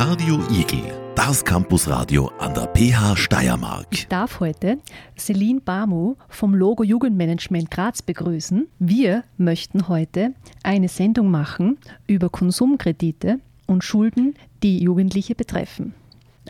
[0.00, 3.88] Radio Igel, das Campusradio an der PH Steiermark.
[3.90, 4.78] Ich darf heute
[5.18, 8.68] Celine Bamu vom Logo Jugendmanagement Graz begrüßen.
[8.78, 15.94] Wir möchten heute eine Sendung machen über Konsumkredite und Schulden, die Jugendliche betreffen.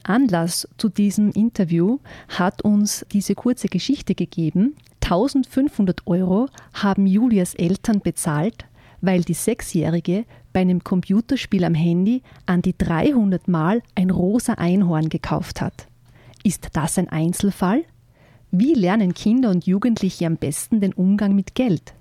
[0.03, 4.77] Anlass zu diesem Interview hat uns diese kurze Geschichte gegeben.
[5.05, 8.67] 1500 Euro haben Julias Eltern bezahlt,
[9.01, 10.27] weil die Sechsjährige
[10.59, 15.87] bei einem Computerspiel am Handy an die 300 Mal ein rosa Einhorn gekauft hat.
[16.43, 17.85] Ist das ein Einzelfall?
[18.51, 21.95] Wie lernen Kinder und Jugendliche am besten den Umgang mit Geld?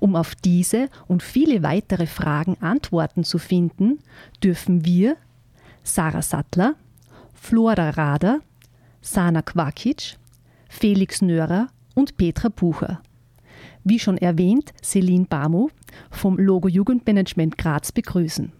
[0.00, 4.00] Um auf diese und viele weitere Fragen Antworten zu finden,
[4.42, 5.16] dürfen wir
[5.84, 6.74] Sarah Sattler,
[7.32, 8.40] Flora Rader,
[9.02, 10.16] Sana Quakic,
[10.68, 13.00] Felix Nörer und Petra Bucher.
[13.84, 15.68] Wie schon erwähnt, Celine Bamu
[16.10, 18.52] vom Logo Jugendmanagement Graz begrüßen.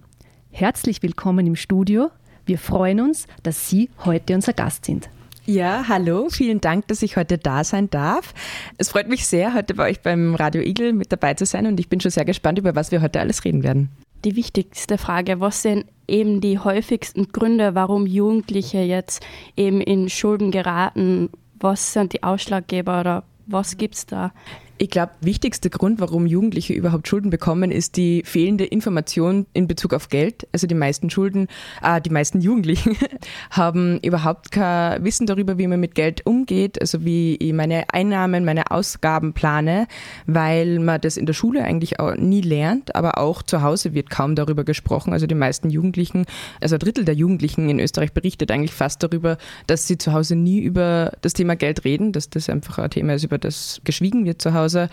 [0.51, 2.11] Herzlich willkommen im Studio.
[2.47, 5.09] Wir freuen uns, dass Sie heute unser Gast sind.
[5.47, 8.33] Ja, hallo, vielen Dank, dass ich heute da sein darf.
[8.79, 11.79] Es freut mich sehr, heute bei euch beim Radio Igel mit dabei zu sein und
[11.79, 13.91] ich bin schon sehr gespannt, über was wir heute alles reden werden.
[14.25, 19.23] Die wichtigste Frage, was sind eben die häufigsten Gründe, warum Jugendliche jetzt
[19.55, 21.29] eben in Schulden geraten?
[21.61, 24.33] Was sind die Ausschlaggeber oder was gibt es da?
[24.77, 29.95] Ich glaube, wichtigster Grund, warum Jugendliche überhaupt Schulden bekommen, ist die fehlende Information in Bezug
[29.95, 30.49] auf Geld.
[30.51, 31.47] Also die meisten Schulden,
[31.81, 32.97] äh, die meisten Jugendlichen
[33.51, 38.45] haben überhaupt kein Wissen darüber, wie man mit Geld umgeht, also wie ich meine Einnahmen,
[38.45, 39.87] meine Ausgaben plane,
[40.27, 44.11] weil man das in der Schule eigentlich auch nie lernt, aber auch zu Hause wird
[44.11, 45.13] kaum darüber gesprochen.
[45.13, 46.27] Also die meisten Jugendlichen,
[46.61, 50.35] also ein Drittel der Jugendlichen in Österreich berichtet eigentlich fast darüber, dass sie zu Hause
[50.35, 54.25] nie über das Thema Geld reden, dass das einfach ein Thema ist, über das geschwiegen
[54.25, 54.89] wird zu Hause Hause.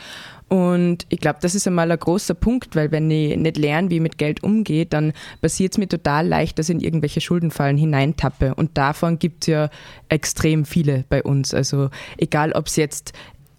[0.47, 3.95] Und ich glaube, das ist einmal ein großer Punkt, weil wenn ich nicht lerne, wie
[3.95, 7.77] ich mit Geld umgehe, dann passiert es mir total leicht, dass ich in irgendwelche Schuldenfallen
[7.77, 8.53] hineintappe.
[8.55, 9.69] Und davon gibt es ja
[10.09, 11.53] extrem viele bei uns.
[11.53, 13.13] Also egal, ob es jetzt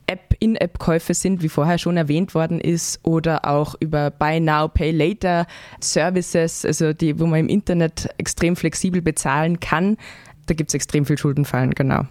[0.07, 4.91] App, In-App-Käufe sind, wie vorher schon erwähnt worden ist, oder auch über Buy Now, Pay
[4.91, 5.47] Later
[5.81, 9.97] Services, also die, wo man im Internet extrem flexibel bezahlen kann.
[10.45, 12.03] Da gibt es extrem viel Schuldenfallen, genau,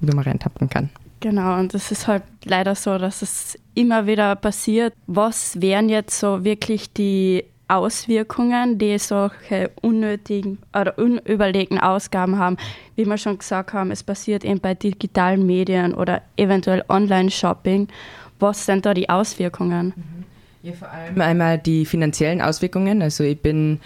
[0.00, 0.88] wie man reintappen kann.
[1.20, 4.94] Genau, und es ist halt leider so, dass es immer wieder passiert.
[5.06, 12.56] Was wären jetzt so wirklich die Auswirkungen, die solche unnötigen oder unüberlegten Ausgaben haben?
[12.96, 17.88] Wie wir schon gesagt haben, es passiert eben bei digitalen Medien oder eventuell Online-Shopping.
[18.38, 19.92] Was sind da die Auswirkungen?
[19.94, 20.24] Mhm.
[20.62, 23.00] Ja, vor allem einmal die finanziellen Auswirkungen.
[23.00, 23.80] Also ich bin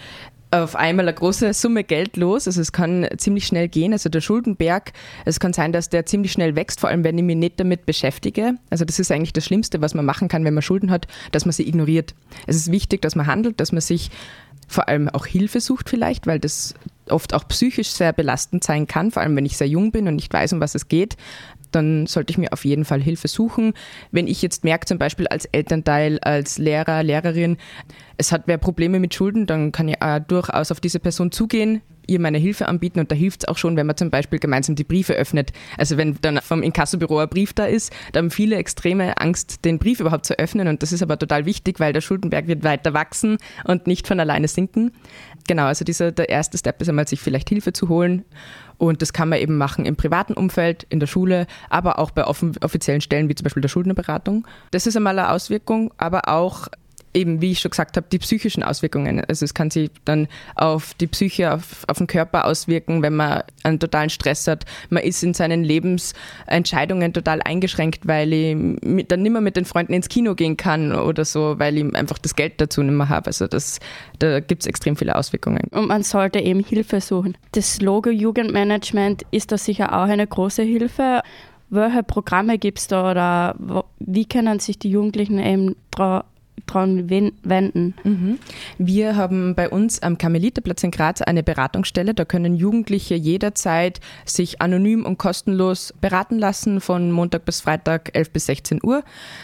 [0.63, 2.47] auf einmal eine große Summe Geld los.
[2.47, 3.93] Also es kann ziemlich schnell gehen.
[3.93, 4.93] Also der Schuldenberg,
[5.25, 7.85] es kann sein, dass der ziemlich schnell wächst, vor allem wenn ich mich nicht damit
[7.85, 8.55] beschäftige.
[8.69, 11.45] Also das ist eigentlich das Schlimmste, was man machen kann, wenn man Schulden hat, dass
[11.45, 12.15] man sie ignoriert.
[12.47, 14.11] Es ist wichtig, dass man handelt, dass man sich
[14.67, 16.73] vor allem auch Hilfe sucht vielleicht, weil das
[17.07, 20.15] oft auch psychisch sehr belastend sein kann, vor allem wenn ich sehr jung bin und
[20.15, 21.17] nicht weiß, um was es geht
[21.75, 23.73] dann sollte ich mir auf jeden Fall Hilfe suchen.
[24.11, 27.57] Wenn ich jetzt merke, zum Beispiel als Elternteil, als Lehrer, Lehrerin,
[28.17, 31.81] es hat wer Probleme mit Schulden, dann kann ich auch durchaus auf diese Person zugehen,
[32.07, 34.75] ihr meine Hilfe anbieten und da hilft es auch schon, wenn man zum Beispiel gemeinsam
[34.75, 35.51] die Briefe öffnet.
[35.77, 39.79] Also wenn dann vom Inkassobüro ein Brief da ist, da haben viele extreme Angst, den
[39.79, 42.93] Brief überhaupt zu öffnen und das ist aber total wichtig, weil der Schuldenberg wird weiter
[42.93, 44.91] wachsen und nicht von alleine sinken.
[45.47, 48.25] Genau, also dieser, der erste Step ist einmal, sich vielleicht Hilfe zu holen
[48.77, 52.25] und das kann man eben machen im privaten Umfeld, in der Schule, aber auch bei
[52.25, 54.47] offiziellen Stellen wie zum Beispiel der Schuldnerberatung.
[54.71, 56.67] Das ist einmal eine Auswirkung, aber auch
[57.15, 59.23] eben, wie ich schon gesagt habe, die psychischen Auswirkungen.
[59.27, 63.43] Also es kann sich dann auf die Psyche, auf, auf den Körper auswirken, wenn man
[63.63, 64.65] einen totalen Stress hat.
[64.89, 69.65] Man ist in seinen Lebensentscheidungen total eingeschränkt, weil ich mit, dann nicht mehr mit den
[69.65, 73.09] Freunden ins Kino gehen kann oder so, weil ich einfach das Geld dazu nicht mehr
[73.09, 73.27] habe.
[73.27, 73.79] Also das,
[74.19, 75.67] da gibt es extrem viele Auswirkungen.
[75.71, 77.37] Und man sollte eben Hilfe suchen.
[77.53, 81.21] Das Logo Jugendmanagement ist da sicher auch eine große Hilfe.
[81.69, 86.25] Welche Programme gibt es da oder wie können sich die Jugendlichen eben darauf
[86.65, 87.93] dran wenden.
[88.03, 88.39] Mhm.
[88.77, 92.13] Wir haben bei uns am Karmeliterplatz in Graz eine Beratungsstelle.
[92.13, 98.31] Da können Jugendliche jederzeit sich anonym und kostenlos beraten lassen von Montag bis Freitag 11
[98.31, 99.03] bis 16 Uhr.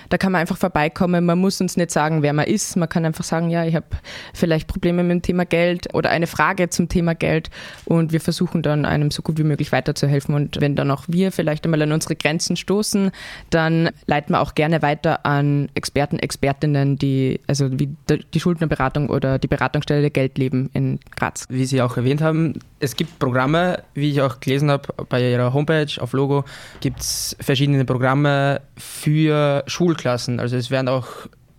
[0.09, 1.25] Da kann man einfach vorbeikommen.
[1.25, 2.75] Man muss uns nicht sagen, wer man ist.
[2.75, 3.85] Man kann einfach sagen, ja, ich habe
[4.33, 7.49] vielleicht Probleme mit dem Thema Geld oder eine Frage zum Thema Geld
[7.85, 10.33] und wir versuchen dann einem so gut wie möglich weiterzuhelfen.
[10.33, 13.11] Und wenn dann auch wir vielleicht einmal an unsere Grenzen stoßen,
[13.49, 17.89] dann leiten wir auch gerne weiter an Experten, Expertinnen, die also wie
[18.33, 21.45] die Schuldnerberatung oder die Beratungsstelle Geldleben in Graz.
[21.49, 25.53] Wie Sie auch erwähnt haben, es gibt Programme, wie ich auch gelesen habe bei Ihrer
[25.53, 26.45] Homepage auf Logo,
[26.79, 30.39] gibt es verschiedene Programme für Schulklassen.
[30.39, 31.07] Also es werden auch,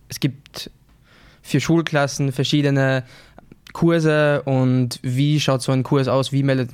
[0.09, 0.71] es gibt
[1.41, 3.03] für Schulklassen verschiedene
[3.73, 6.31] Kurse und wie schaut so ein Kurs aus?
[6.31, 6.73] Wie meldet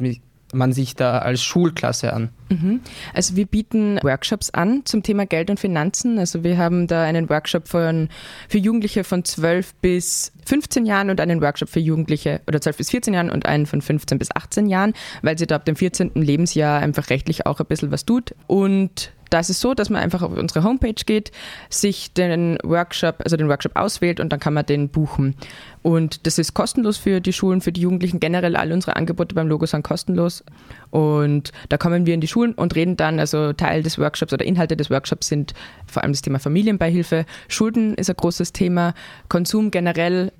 [0.53, 2.29] man sich da als Schulklasse an?
[2.49, 2.81] Mhm.
[3.13, 6.17] Also wir bieten Workshops an zum Thema Geld und Finanzen.
[6.17, 8.09] Also wir haben da einen Workshop von,
[8.47, 12.89] für Jugendliche von 12 bis 15 Jahren und einen Workshop für Jugendliche oder 12 bis
[12.89, 16.11] 14 Jahren und einen von 15 bis 18 Jahren, weil sie da ab dem 14.
[16.15, 18.33] Lebensjahr einfach rechtlich auch ein bisschen was tut.
[18.47, 21.31] Und da ist es so, dass man einfach auf unsere Homepage geht,
[21.69, 25.35] sich den Workshop, also den Workshop auswählt und dann kann man den buchen.
[25.81, 28.19] Und das ist kostenlos für die Schulen, für die Jugendlichen.
[28.19, 30.43] Generell alle unsere Angebote beim Logo sind kostenlos.
[30.91, 34.45] Und da kommen wir in die Schulen und reden dann, also Teil des Workshops oder
[34.45, 35.53] Inhalte des Workshops sind
[35.85, 37.25] vor allem das Thema Familienbeihilfe.
[37.47, 38.93] Schulden ist ein großes Thema.
[39.29, 40.31] Konsum generell,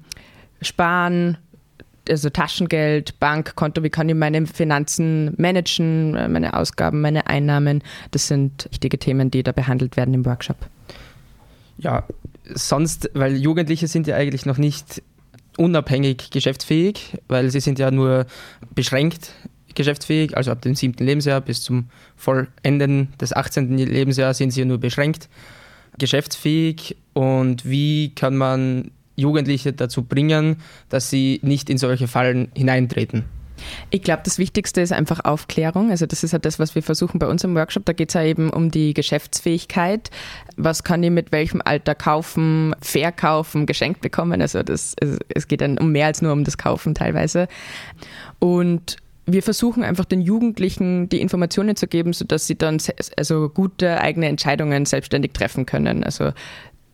[0.62, 1.38] Sparen,
[2.10, 7.84] also Taschengeld, Bankkonto, wie kann ich meine Finanzen managen, meine Ausgaben, meine Einnahmen.
[8.12, 10.58] Das sind wichtige Themen, die da behandelt werden im Workshop.
[11.78, 12.04] Ja,
[12.54, 15.02] sonst, weil Jugendliche sind ja eigentlich noch nicht
[15.58, 18.26] unabhängig geschäftsfähig, weil sie sind ja nur
[18.76, 19.34] beschränkt
[19.76, 23.78] geschäftsfähig, also ab dem siebten Lebensjahr bis zum Vollenden des 18.
[23.78, 25.30] Lebensjahres sind sie ja nur beschränkt
[25.98, 30.58] geschäftsfähig und wie kann man Jugendliche dazu bringen,
[30.90, 33.26] dass sie nicht in solche Fallen hineintreten?
[33.90, 35.92] Ich glaube, das Wichtigste ist einfach Aufklärung.
[35.92, 37.86] Also das ist halt das, was wir versuchen bei uns im Workshop.
[37.86, 40.10] Da geht es ja eben um die Geschäftsfähigkeit.
[40.56, 44.42] Was kann ich mit welchem Alter kaufen, verkaufen, geschenkt bekommen?
[44.42, 44.96] Also das,
[45.34, 47.48] es geht dann um mehr als nur um das Kaufen teilweise.
[48.40, 52.80] Und wir versuchen einfach den Jugendlichen die Informationen zu geben, sodass sie dann
[53.16, 56.04] also gute eigene Entscheidungen selbstständig treffen können.
[56.04, 56.32] Also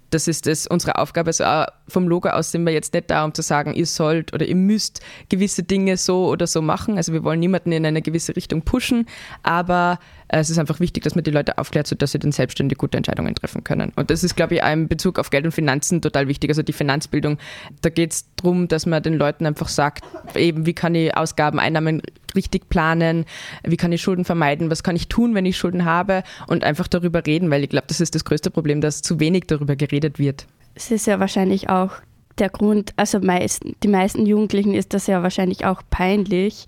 [0.10, 1.30] das ist das unsere Aufgabe.
[1.30, 1.44] Also
[1.88, 4.56] vom Logo aus sind wir jetzt nicht da, um zu sagen, ihr sollt oder ihr
[4.56, 6.98] müsst gewisse Dinge so oder so machen.
[6.98, 9.06] Also wir wollen niemanden in eine gewisse Richtung pushen,
[9.44, 12.78] aber äh, es ist einfach wichtig, dass man die Leute aufklärt, sodass sie dann selbstständig
[12.78, 13.92] gute Entscheidungen treffen können.
[13.96, 16.50] Und das ist, glaube ich, auch in Bezug auf Geld und Finanzen total wichtig.
[16.50, 17.38] Also die Finanzbildung,
[17.82, 20.04] da geht es darum, dass man den Leuten einfach sagt,
[20.36, 22.02] eben, wie kann ich Ausgaben, Einnahmen
[22.36, 23.26] richtig planen,
[23.64, 26.88] wie kann ich Schulden vermeiden, was kann ich tun, wenn ich Schulden habe und einfach
[26.88, 30.20] darüber reden, weil ich glaube, das ist das größte Problem, dass zu wenig darüber geredet
[30.20, 30.46] wird.
[30.76, 31.92] Es ist ja wahrscheinlich auch
[32.38, 36.66] der Grund, also meist, die meisten Jugendlichen ist das ja wahrscheinlich auch peinlich,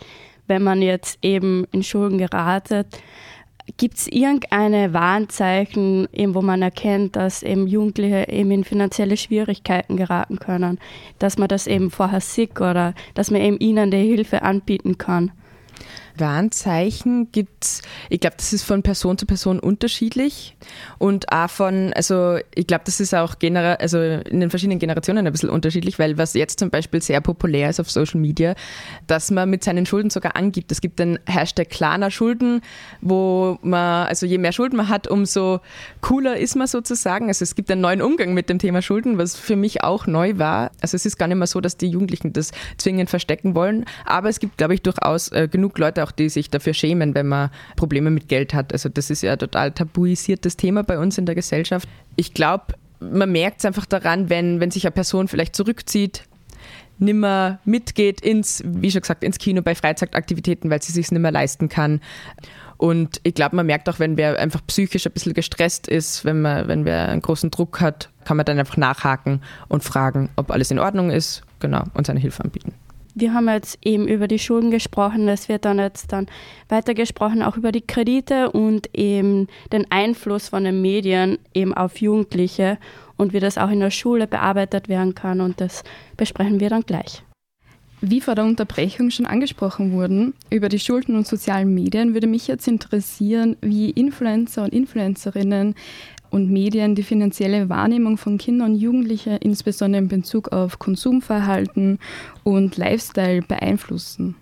[0.47, 2.87] wenn man jetzt eben in Schulden geratet.
[3.75, 9.97] Gibt es irgendeine Warnzeichen, eben, wo man erkennt, dass eben Jugendliche eben in finanzielle Schwierigkeiten
[9.97, 10.79] geraten können,
[11.19, 15.33] dass man das eben vorher sieht oder dass man eben ihnen die Hilfe anbieten kann?
[16.19, 20.55] Warnzeichen gibt es, ich glaube, das ist von Person zu Person unterschiedlich
[20.97, 25.25] und auch von, also ich glaube, das ist auch generell, also in den verschiedenen Generationen
[25.25, 28.55] ein bisschen unterschiedlich, weil was jetzt zum Beispiel sehr populär ist auf Social Media,
[29.07, 30.71] dass man mit seinen Schulden sogar angibt.
[30.71, 32.61] Es gibt den Hashtag Klaner Schulden,
[33.01, 35.59] wo man, also je mehr Schulden man hat, umso
[36.01, 37.27] cooler ist man sozusagen.
[37.27, 40.37] Also es gibt einen neuen Umgang mit dem Thema Schulden, was für mich auch neu
[40.37, 40.71] war.
[40.81, 44.29] Also es ist gar nicht mehr so, dass die Jugendlichen das zwingend verstecken wollen, aber
[44.29, 47.49] es gibt, glaube ich, durchaus äh, genug Leute auch, die sich dafür schämen, wenn man
[47.75, 48.73] Probleme mit Geld hat.
[48.73, 51.87] Also das ist ja ein total tabuisiertes Thema bei uns in der Gesellschaft.
[52.15, 56.23] Ich glaube, man merkt es einfach daran, wenn, wenn sich eine Person vielleicht zurückzieht,
[56.99, 61.31] nimmer mitgeht ins, wie schon gesagt, ins Kino bei Freizeitaktivitäten, weil sie sich nicht mehr
[61.31, 62.01] leisten kann.
[62.77, 66.41] Und ich glaube, man merkt auch, wenn wer einfach psychisch ein bisschen gestresst ist, wenn
[66.41, 70.51] man, wenn wer einen großen Druck hat, kann man dann einfach nachhaken und fragen, ob
[70.51, 72.73] alles in Ordnung ist, genau, und seine Hilfe anbieten
[73.19, 76.27] wir haben jetzt eben über die Schulden gesprochen, es wird dann jetzt dann
[76.69, 82.77] weitergesprochen auch über die Kredite und eben den Einfluss von den Medien eben auf Jugendliche
[83.17, 85.83] und wie das auch in der Schule bearbeitet werden kann und das
[86.15, 87.23] besprechen wir dann gleich.
[87.99, 92.47] Wie vor der Unterbrechung schon angesprochen wurden, über die Schulden und sozialen Medien würde mich
[92.47, 95.73] jetzt interessieren, wie Influencer und Influencerinnen
[96.29, 101.99] und Medien die finanzielle Wahrnehmung von Kindern und Jugendlichen, insbesondere in Bezug auf Konsumverhalten
[102.47, 104.35] und Lifestyle, beeinflussen.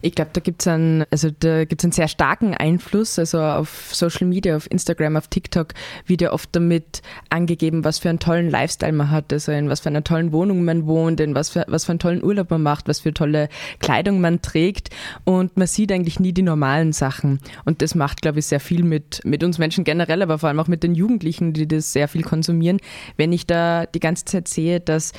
[0.00, 3.18] Ich glaube, da gibt es einen, also einen sehr starken Einfluss.
[3.18, 5.74] Also auf Social Media, auf Instagram, auf TikTok
[6.06, 9.80] wird ja oft damit angegeben, was für einen tollen Lifestyle man hat, also in was
[9.80, 12.62] für einer tollen Wohnung man wohnt, in was für, was für einen tollen Urlaub man
[12.62, 13.48] macht, was für tolle
[13.80, 14.90] Kleidung man trägt.
[15.24, 17.40] Und man sieht eigentlich nie die normalen Sachen.
[17.64, 20.60] Und das macht, glaube ich, sehr viel mit, mit uns Menschen generell, aber vor allem
[20.60, 22.78] auch mit den Jugendlichen, die das sehr viel konsumieren.
[23.16, 25.12] Wenn ich da die ganze Zeit sehe, dass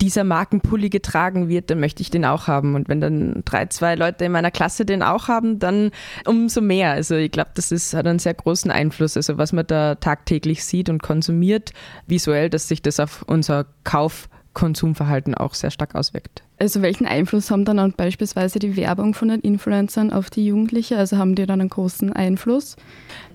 [0.00, 2.74] dieser Markenpulli getragen wird, dann möchte ich den auch haben.
[2.74, 5.90] Und wenn dann drei, zwei Leute in meiner Klasse den auch haben, dann
[6.26, 6.90] umso mehr.
[6.90, 9.16] Also ich glaube, das ist, hat einen sehr großen Einfluss.
[9.16, 11.72] Also was man da tagtäglich sieht und konsumiert,
[12.06, 16.42] visuell, dass sich das auf unser Kaufkonsumverhalten auch sehr stark auswirkt.
[16.58, 20.98] Also welchen Einfluss haben dann beispielsweise die Werbung von den Influencern auf die Jugendliche?
[20.98, 22.76] Also haben die dann einen großen Einfluss?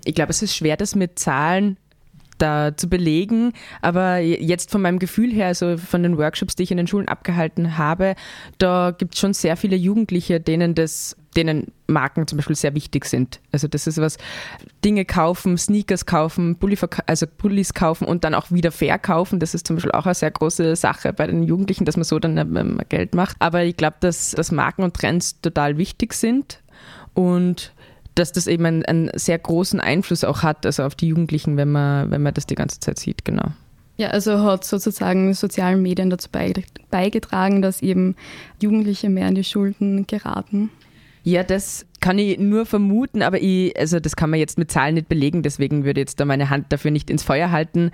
[0.05, 1.77] Ich glaube, es ist schwer, das mit Zahlen
[2.41, 3.53] da zu belegen.
[3.81, 7.07] Aber jetzt von meinem Gefühl her, also von den Workshops, die ich in den Schulen
[7.07, 8.15] abgehalten habe,
[8.57, 13.05] da gibt es schon sehr viele Jugendliche, denen das denen Marken zum Beispiel sehr wichtig
[13.05, 13.39] sind.
[13.51, 14.17] Also das ist was,
[14.83, 19.39] Dinge kaufen, Sneakers kaufen, Bulli also Pullis kaufen und dann auch wieder verkaufen.
[19.39, 22.19] Das ist zum Beispiel auch eine sehr große Sache bei den Jugendlichen, dass man so
[22.19, 23.37] dann ähm, Geld macht.
[23.39, 26.59] Aber ich glaube, dass, dass Marken und Trends total wichtig sind
[27.13, 27.73] und
[28.15, 31.71] dass das eben einen, einen, sehr großen Einfluss auch hat, also auf die Jugendlichen, wenn
[31.71, 33.51] man, wenn man das die ganze Zeit sieht, genau.
[33.97, 36.29] Ja, also hat sozusagen sozialen Medien dazu
[36.89, 38.15] beigetragen, dass eben
[38.61, 40.69] Jugendliche mehr in die Schulden geraten.
[41.23, 44.95] Ja, das kann ich nur vermuten, aber ich, also das kann man jetzt mit Zahlen
[44.95, 47.91] nicht belegen, deswegen würde ich jetzt da meine Hand dafür nicht ins Feuer halten.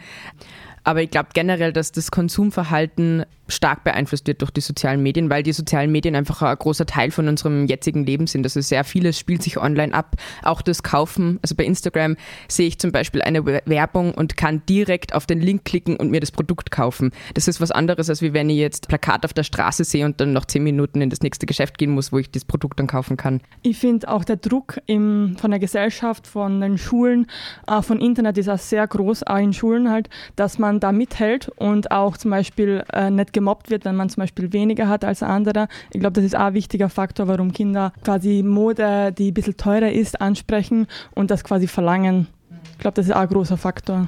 [0.86, 5.44] Aber ich glaube generell, dass das Konsumverhalten stark beeinflusst wird durch die sozialen Medien, weil
[5.44, 8.46] die sozialen Medien einfach ein großer Teil von unserem jetzigen Leben sind.
[8.46, 10.16] Also sehr vieles spielt sich online ab.
[10.44, 11.40] Auch das Kaufen.
[11.42, 12.16] Also bei Instagram
[12.48, 16.20] sehe ich zum Beispiel eine Werbung und kann direkt auf den Link klicken und mir
[16.20, 17.12] das Produkt kaufen.
[17.34, 20.34] Das ist was anderes, als wenn ich jetzt Plakat auf der Straße sehe und dann
[20.34, 23.18] noch zehn Minuten in das nächste Geschäft gehen muss, wo ich das Produkt dann kaufen
[23.18, 23.42] kann.
[23.62, 27.28] Ich finde auch der Druck im, von der Gesellschaft, von den Schulen,
[27.68, 31.50] äh, von Internet ist auch sehr groß, auch in Schulen halt, dass man da mithält
[31.50, 35.22] und auch zum Beispiel äh, nicht gemobbt wird, wenn man zum Beispiel weniger hat als
[35.22, 35.68] andere.
[35.94, 39.58] Ich glaube, das ist auch ein wichtiger Faktor, warum Kinder quasi Mode, die ein bisschen
[39.58, 42.26] teurer ist, ansprechen und das quasi verlangen.
[42.72, 44.08] Ich glaube, das ist auch ein großer Faktor.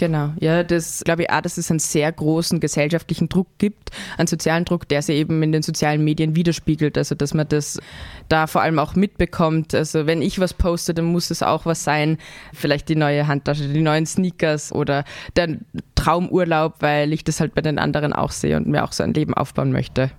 [0.00, 4.28] Genau, ja, das glaube ich auch, dass es einen sehr großen gesellschaftlichen Druck gibt, einen
[4.28, 6.96] sozialen Druck, der sich eben in den sozialen Medien widerspiegelt.
[6.96, 7.78] Also, dass man das
[8.30, 9.74] da vor allem auch mitbekommt.
[9.74, 12.16] Also, wenn ich was poste, dann muss es auch was sein.
[12.54, 15.04] Vielleicht die neue Handtasche, die neuen Sneakers oder
[15.36, 15.58] der
[15.96, 19.12] Traumurlaub, weil ich das halt bei den anderen auch sehe und mir auch so ein
[19.12, 20.12] Leben aufbauen möchte.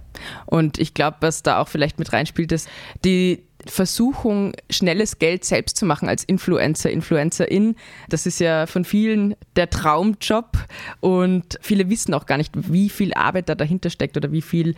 [0.46, 2.70] Und ich glaube, was da auch vielleicht mit reinspielt, ist
[3.04, 7.76] die Versuchung, schnelles Geld selbst zu machen als Influencer, Influencerin.
[8.10, 10.58] Das ist ja von vielen der Traumjob
[11.00, 14.76] und viele wissen auch gar nicht, wie viel Arbeit da dahinter steckt oder wie viel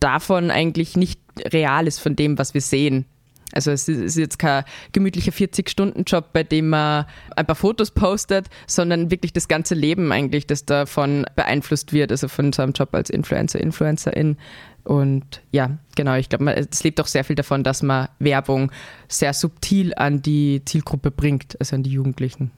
[0.00, 1.20] davon eigentlich nicht
[1.52, 3.06] real ist von dem, was wir sehen.
[3.52, 9.10] Also es ist jetzt kein gemütlicher 40-Stunden-Job, bei dem man ein paar Fotos postet, sondern
[9.10, 13.08] wirklich das ganze Leben eigentlich, das davon beeinflusst wird, also von so einem Job als
[13.08, 14.36] Influencer, Influencerin.
[14.84, 18.70] Und ja, genau, ich glaube, es lebt auch sehr viel davon, dass man Werbung
[19.08, 22.50] sehr subtil an die Zielgruppe bringt, also an die Jugendlichen.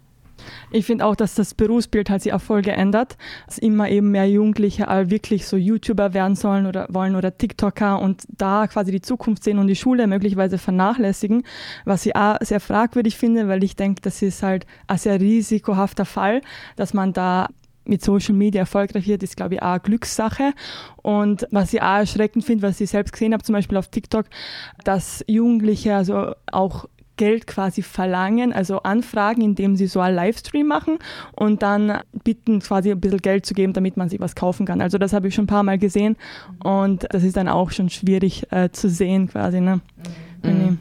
[0.71, 3.17] Ich finde auch, dass das Berufsbild halt sich auch voll geändert,
[3.47, 8.01] dass immer eben mehr Jugendliche all wirklich so YouTuber werden sollen oder wollen oder TikToker
[8.01, 11.45] und da quasi die Zukunft sehen und die Schule möglicherweise vernachlässigen,
[11.85, 16.05] was ich auch sehr fragwürdig finde, weil ich denke, das ist halt ein sehr risikohafter
[16.05, 16.41] Fall,
[16.77, 17.49] dass man da
[17.89, 20.53] mit Social Media erfolgreich wird, ist, glaube ich, auch eine Glückssache.
[20.99, 24.27] Und was ich auch erschreckend finde, was ich selbst gesehen habe, zum Beispiel auf TikTok,
[24.85, 26.87] dass Jugendliche also auch
[27.19, 30.99] Geld quasi verlangen, also anfragen, indem sie so einen Livestream machen
[31.37, 34.81] und dann bitten, quasi ein bisschen Geld zu geben, damit man sich was kaufen kann.
[34.81, 36.17] Also das habe ich schon ein paar Mal gesehen
[36.65, 39.61] und das ist dann auch schon schwierig äh, zu sehen quasi.
[39.61, 39.81] Ne?
[40.43, 40.79] Mhm.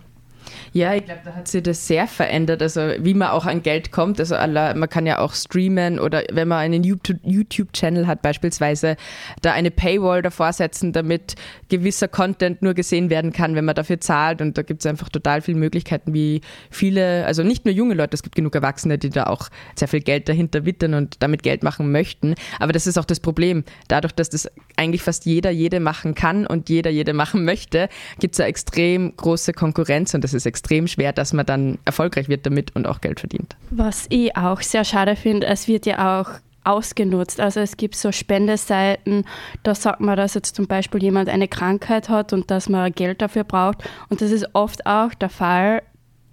[0.73, 3.91] Ja, ich glaube, da hat sich das sehr verändert, also wie man auch an Geld
[3.91, 4.19] kommt.
[4.19, 8.97] Also man kann ja auch streamen oder wenn man einen YouTube-Channel hat beispielsweise,
[9.41, 11.35] da eine Paywall davor setzen, damit
[11.69, 14.41] gewisser Content nur gesehen werden kann, wenn man dafür zahlt.
[14.41, 18.15] Und da gibt es einfach total viele Möglichkeiten, wie viele, also nicht nur junge Leute,
[18.15, 21.63] es gibt genug Erwachsene, die da auch sehr viel Geld dahinter wittern und damit Geld
[21.63, 22.35] machen möchten.
[22.59, 23.63] Aber das ist auch das Problem.
[23.87, 28.35] Dadurch, dass das eigentlich fast jeder, jede machen kann und jeder, jede machen möchte, gibt
[28.35, 32.29] es eine extrem große Konkurrenz und das ist extrem extrem schwer, dass man dann erfolgreich
[32.29, 33.55] wird damit und auch Geld verdient.
[33.69, 36.31] Was ich auch sehr schade finde, es wird ja auch
[36.63, 37.39] ausgenutzt.
[37.39, 39.23] Also es gibt so Spendeseiten,
[39.61, 43.21] da sagt man, dass jetzt zum Beispiel jemand eine Krankheit hat und dass man Geld
[43.21, 43.83] dafür braucht.
[44.09, 45.83] Und das ist oft auch der Fall,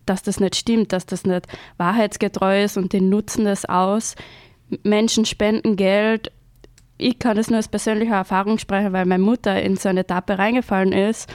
[0.06, 4.16] dass das nicht stimmt, dass das nicht wahrheitsgetreu ist und die nutzen das aus.
[4.82, 6.32] Menschen spenden Geld.
[6.96, 10.38] Ich kann das nur aus persönlicher Erfahrung sprechen, weil meine Mutter in so eine Etappe
[10.38, 11.28] reingefallen ist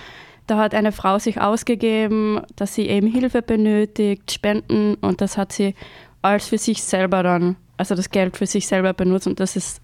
[0.50, 5.51] da hat eine Frau sich ausgegeben, dass sie eben Hilfe benötigt, Spenden und das hat
[5.51, 5.75] sie
[6.22, 9.82] alles für sich selber dann, also das Geld für sich selber benutzt und das ist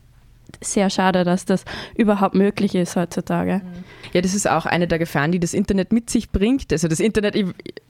[0.61, 3.61] sehr schade, dass das überhaupt möglich ist heutzutage.
[4.13, 6.71] Ja, das ist auch eine der Gefahren, die das Internet mit sich bringt.
[6.71, 7.35] Also das Internet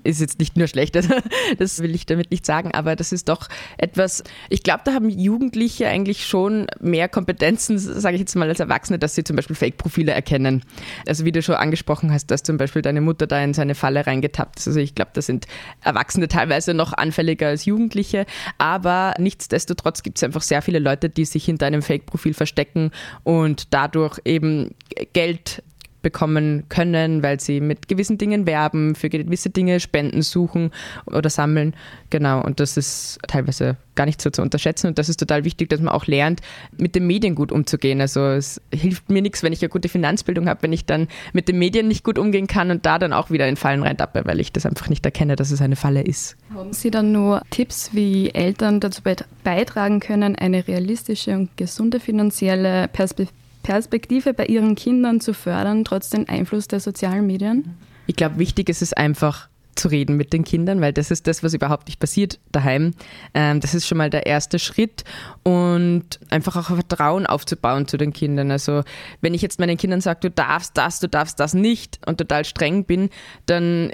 [0.05, 1.13] ist jetzt nicht nur schlecht, also
[1.57, 3.47] das will ich damit nicht sagen, aber das ist doch
[3.77, 8.59] etwas, ich glaube, da haben Jugendliche eigentlich schon mehr Kompetenzen, sage ich jetzt mal als
[8.59, 10.63] Erwachsene, dass sie zum Beispiel Fake-Profile erkennen.
[11.07, 14.05] Also wie du schon angesprochen hast, dass zum Beispiel deine Mutter da in seine Falle
[14.05, 14.67] reingetappt ist.
[14.67, 15.47] Also ich glaube, da sind
[15.81, 18.25] Erwachsene teilweise noch anfälliger als Jugendliche,
[18.57, 22.91] aber nichtsdestotrotz gibt es einfach sehr viele Leute, die sich hinter einem Fake-Profil verstecken
[23.23, 24.75] und dadurch eben
[25.13, 25.63] Geld
[26.05, 30.69] bekommen können, weil sie mit gewissen Dingen werben, für gewisse Dinge Spenden suchen
[31.07, 31.73] oder sammeln.
[32.11, 35.67] Genau, und das ist teilweise gar nicht so zu unterschätzen und das ist total wichtig,
[35.69, 36.41] dass man auch lernt,
[36.77, 38.01] mit den Medien gut umzugehen.
[38.01, 41.47] Also es hilft mir nichts, wenn ich eine gute Finanzbildung habe, wenn ich dann mit
[41.47, 44.39] den Medien nicht gut umgehen kann und da dann auch wieder in Fallen reintappe, weil
[44.39, 46.37] ich das einfach nicht erkenne, dass es eine Falle ist.
[46.53, 49.01] Haben Sie dann nur Tipps, wie Eltern dazu
[49.43, 53.33] beitragen können, eine realistische und gesunde finanzielle Perspektive
[53.67, 57.75] bei ihren Kindern zu fördern, trotz dem Einfluss der sozialen Medien?
[58.07, 61.43] Ich glaube, wichtig ist es einfach, zu reden mit den Kindern, weil das ist das,
[61.43, 62.93] was überhaupt nicht passiert daheim.
[63.33, 65.03] Ähm, das ist schon mal der erste Schritt
[65.43, 68.51] und einfach auch Vertrauen aufzubauen zu den Kindern.
[68.51, 68.83] Also
[69.21, 72.45] wenn ich jetzt meinen Kindern sage, du darfst das, du darfst das nicht und total
[72.45, 73.09] streng bin,
[73.45, 73.91] dann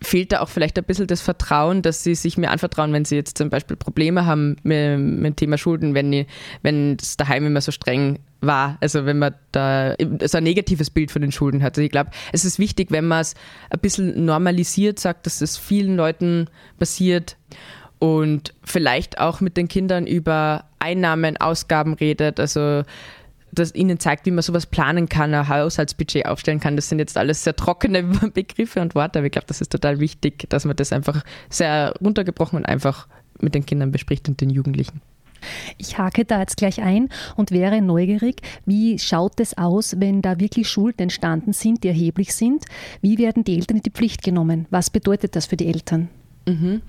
[0.00, 3.16] fehlt da auch vielleicht ein bisschen das Vertrauen, dass sie sich mir anvertrauen, wenn sie
[3.16, 6.26] jetzt zum Beispiel Probleme haben mit, dem Thema Schulden, wenn,
[6.62, 8.78] wenn das daheim immer so streng war.
[8.80, 11.72] Also wenn man da so ein negatives Bild von den Schulden hat.
[11.72, 13.34] Also ich glaube, es ist wichtig, wenn man es
[13.70, 17.36] ein bisschen normalisiert, sagt, dass es vielen Leuten passiert
[17.98, 22.38] und vielleicht auch mit den Kindern über Einnahmen, Ausgaben redet.
[22.38, 22.82] Also
[23.50, 26.76] das ihnen zeigt, wie man sowas planen kann, ein Haushaltsbudget aufstellen kann.
[26.76, 28.02] Das sind jetzt alles sehr trockene
[28.34, 31.94] Begriffe und Worte, aber ich glaube, das ist total wichtig, dass man das einfach sehr
[32.00, 33.08] runtergebrochen und einfach
[33.40, 35.00] mit den Kindern bespricht und den Jugendlichen.
[35.76, 40.40] Ich hake da jetzt gleich ein und wäre neugierig, wie schaut es aus, wenn da
[40.40, 42.64] wirklich Schulden entstanden sind, die erheblich sind?
[43.00, 44.66] Wie werden die Eltern in die Pflicht genommen?
[44.70, 46.08] Was bedeutet das für die Eltern?
[46.46, 46.82] Mhm.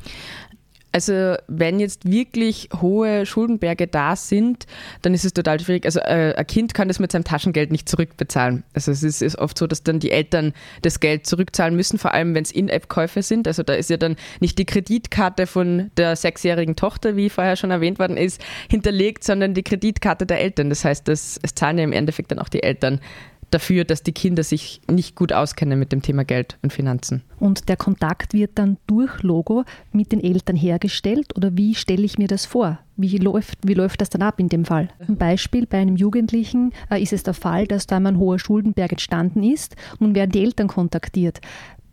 [0.91, 4.65] Also wenn jetzt wirklich hohe Schuldenberge da sind,
[5.03, 5.85] dann ist es total schwierig.
[5.85, 8.63] Also äh, ein Kind kann das mit seinem Taschengeld nicht zurückbezahlen.
[8.73, 12.13] Also es ist, ist oft so, dass dann die Eltern das Geld zurückzahlen müssen, vor
[12.13, 13.47] allem wenn es In-App-Käufe sind.
[13.47, 17.69] Also da ist ja dann nicht die Kreditkarte von der sechsjährigen Tochter, wie vorher schon
[17.69, 20.69] erwähnt worden ist, hinterlegt, sondern die Kreditkarte der Eltern.
[20.69, 22.99] Das heißt, das, es zahlen ja im Endeffekt dann auch die Eltern
[23.51, 27.23] dafür, dass die Kinder sich nicht gut auskennen mit dem Thema Geld und Finanzen.
[27.39, 32.17] Und der Kontakt wird dann durch Logo mit den Eltern hergestellt oder wie stelle ich
[32.17, 32.79] mir das vor?
[32.97, 34.89] Wie läuft, wie läuft das dann ab in dem Fall?
[35.05, 38.91] Zum Beispiel bei einem Jugendlichen äh, ist es der Fall, dass da ein hoher Schuldenberg
[38.91, 39.75] entstanden ist.
[39.99, 41.39] und werden die Eltern kontaktiert.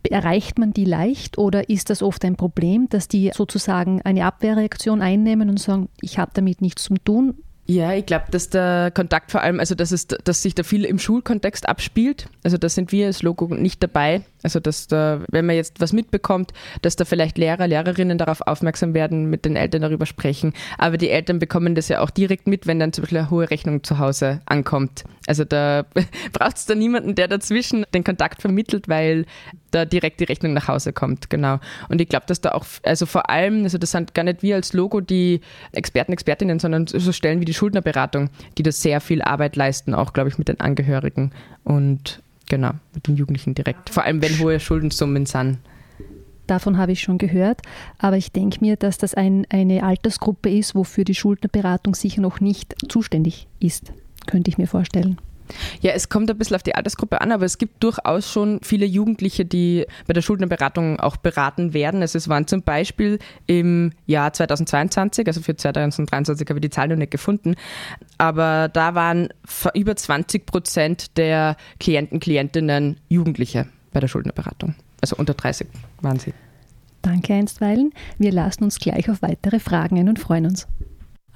[0.09, 5.01] Erreicht man die leicht oder ist das oft ein Problem, dass die sozusagen eine Abwehrreaktion
[5.01, 7.35] einnehmen und sagen, ich habe damit nichts zu tun?
[7.69, 10.85] Ja, ich glaube, dass der Kontakt vor allem, also dass, es, dass sich da viel
[10.85, 12.29] im Schulkontext abspielt.
[12.43, 14.21] Also da sind wir als Logo nicht dabei.
[14.43, 18.93] Also dass da, wenn man jetzt was mitbekommt, dass da vielleicht Lehrer, Lehrerinnen darauf aufmerksam
[18.93, 20.53] werden, mit den Eltern darüber sprechen.
[20.77, 23.49] Aber die Eltern bekommen das ja auch direkt mit, wenn dann zum Beispiel eine hohe
[23.49, 25.03] Rechnung zu Hause ankommt.
[25.25, 25.85] Also da
[26.33, 29.25] braucht es da niemanden, der dazwischen den Kontakt vermittelt, weil
[29.71, 31.59] da direkt die Rechnung nach Hause kommt, genau.
[31.89, 34.55] Und ich glaube, dass da auch, also vor allem, also das sind gar nicht wir
[34.55, 35.41] als Logo die
[35.73, 40.13] Experten, Expertinnen, sondern so Stellen wie die Schuldnerberatung, die da sehr viel Arbeit leisten, auch,
[40.13, 41.31] glaube ich, mit den Angehörigen
[41.63, 43.89] und genau, mit den Jugendlichen direkt.
[43.89, 45.59] Vor allem, wenn hohe Schuldensummen sind.
[46.47, 47.61] Davon habe ich schon gehört,
[47.97, 52.39] aber ich denke mir, dass das ein, eine Altersgruppe ist, wofür die Schuldnerberatung sicher noch
[52.39, 53.91] nicht zuständig ist,
[54.27, 55.17] könnte ich mir vorstellen.
[55.81, 58.85] Ja, es kommt ein bisschen auf die Altersgruppe an, aber es gibt durchaus schon viele
[58.85, 62.01] Jugendliche, die bei der Schuldnerberatung auch beraten werden.
[62.01, 66.87] Also es waren zum Beispiel im Jahr 2022, also für 2023 habe ich die Zahl
[66.87, 67.55] noch nicht gefunden,
[68.17, 69.29] aber da waren
[69.73, 74.75] über 20 Prozent der Klienten, Klientinnen Jugendliche bei der Schuldnerberatung.
[75.01, 75.67] Also unter 30
[76.01, 76.33] waren sie.
[77.01, 77.93] Danke einstweilen.
[78.17, 80.67] Wir lassen uns gleich auf weitere Fragen ein und freuen uns.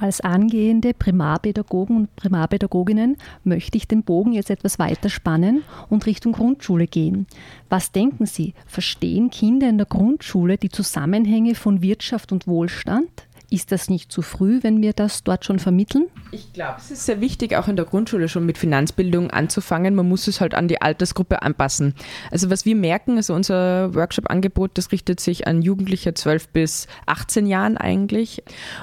[0.02, 6.32] Als angehende Primarpädagogen und Primarpädagoginnen möchte ich den Bogen jetzt etwas weiter spannen und Richtung
[6.32, 7.28] Grundschule gehen.
[7.70, 13.28] Was denken Sie, verstehen Kinder in der Grundschule die Zusammenhänge von Wirtschaft und Wohlstand?
[13.54, 16.08] Ist das nicht zu früh, wenn wir das dort schon vermitteln?
[16.32, 19.94] Ich glaube, es ist sehr wichtig, auch in der Grundschule schon mit Finanzbildung anzufangen.
[19.94, 21.94] Man muss es halt an die Altersgruppe anpassen.
[22.32, 27.46] Also was wir merken, also unser Workshop-Angebot, das richtet sich an Jugendliche 12 bis 18
[27.46, 28.42] Jahren eigentlich.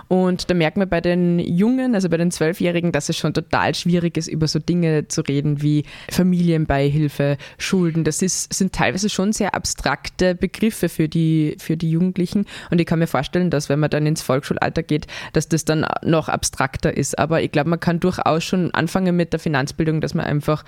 [0.08, 3.74] Und da merken wir bei den Jungen, also bei den Zwölfjährigen, dass es schon total
[3.74, 8.04] schwierig ist, über so Dinge zu reden wie Familienbeihilfe, Schulden.
[8.04, 12.44] Das ist, sind teilweise schon sehr abstrakte Begriffe für die, für die Jugendlichen.
[12.70, 15.64] Und ich kann mir vorstellen, dass wenn man dann ins Volksschul Grundschulalter geht, dass das
[15.64, 17.18] dann noch abstrakter ist.
[17.18, 20.64] Aber ich glaube, man kann durchaus schon anfangen mit der Finanzbildung, dass man einfach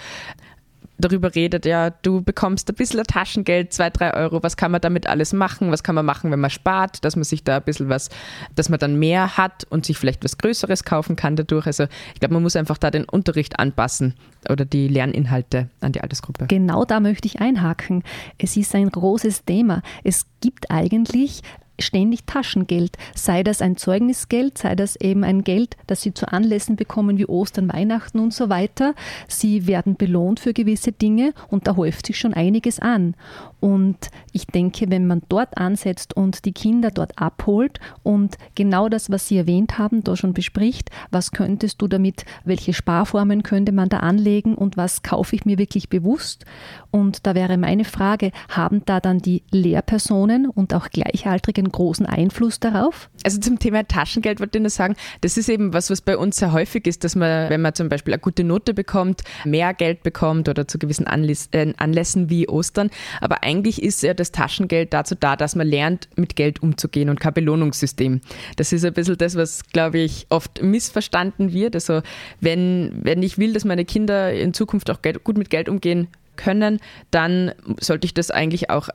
[0.99, 5.07] darüber redet, ja, du bekommst ein bisschen Taschengeld, zwei, drei Euro, was kann man damit
[5.07, 7.89] alles machen, was kann man machen, wenn man spart, dass man sich da ein bisschen
[7.89, 8.11] was,
[8.55, 11.67] dass man dann mehr hat und sich vielleicht was Größeres kaufen kann dadurch.
[11.67, 14.13] Also ich glaube, man muss einfach da den Unterricht anpassen
[14.51, 16.49] oder die Lerninhalte an die Altersgruppe.
[16.49, 18.03] Genau da möchte ich einhaken.
[18.37, 19.81] Es ist ein großes Thema.
[20.05, 21.41] Es gibt eigentlich
[21.81, 26.77] ständig Taschengeld, sei das ein Zeugnisgeld, sei das eben ein Geld, das sie zu Anlässen
[26.77, 28.95] bekommen wie Ostern, Weihnachten und so weiter.
[29.29, 33.15] Sie werden belohnt für gewisse Dinge und da häuft sich schon einiges an.
[33.61, 39.11] Und ich denke, wenn man dort ansetzt und die Kinder dort abholt und genau das,
[39.11, 43.91] was Sie erwähnt haben, da schon bespricht, was könntest du damit, welche Sparformen könnte man
[43.91, 46.47] da anlegen und was kaufe ich mir wirklich bewusst?
[46.91, 52.61] Und da wäre meine Frage, haben da dann die Lehrpersonen und auch Gleichaltrigen großen Einfluss
[52.61, 53.11] darauf?
[53.25, 56.37] Also zum Thema Taschengeld wollte ich nur sagen, das ist eben was, was bei uns
[56.37, 60.03] sehr häufig ist, dass man, wenn man zum Beispiel eine gute Note bekommt, mehr Geld
[60.03, 62.91] bekommt oder zu gewissen äh, Anlässen wie Ostern.
[63.21, 67.21] Aber eigentlich ist ja das Taschengeld dazu da, dass man lernt, mit Geld umzugehen und
[67.21, 68.21] kein Belohnungssystem.
[68.57, 71.75] Das ist ein bisschen das, was, glaube ich, oft missverstanden wird.
[71.75, 72.03] Also
[72.41, 76.09] wenn, wenn ich will, dass meine Kinder in Zukunft auch Geld, gut mit Geld umgehen
[76.37, 76.81] können,
[77.11, 78.89] dann sollte ich das eigentlich auch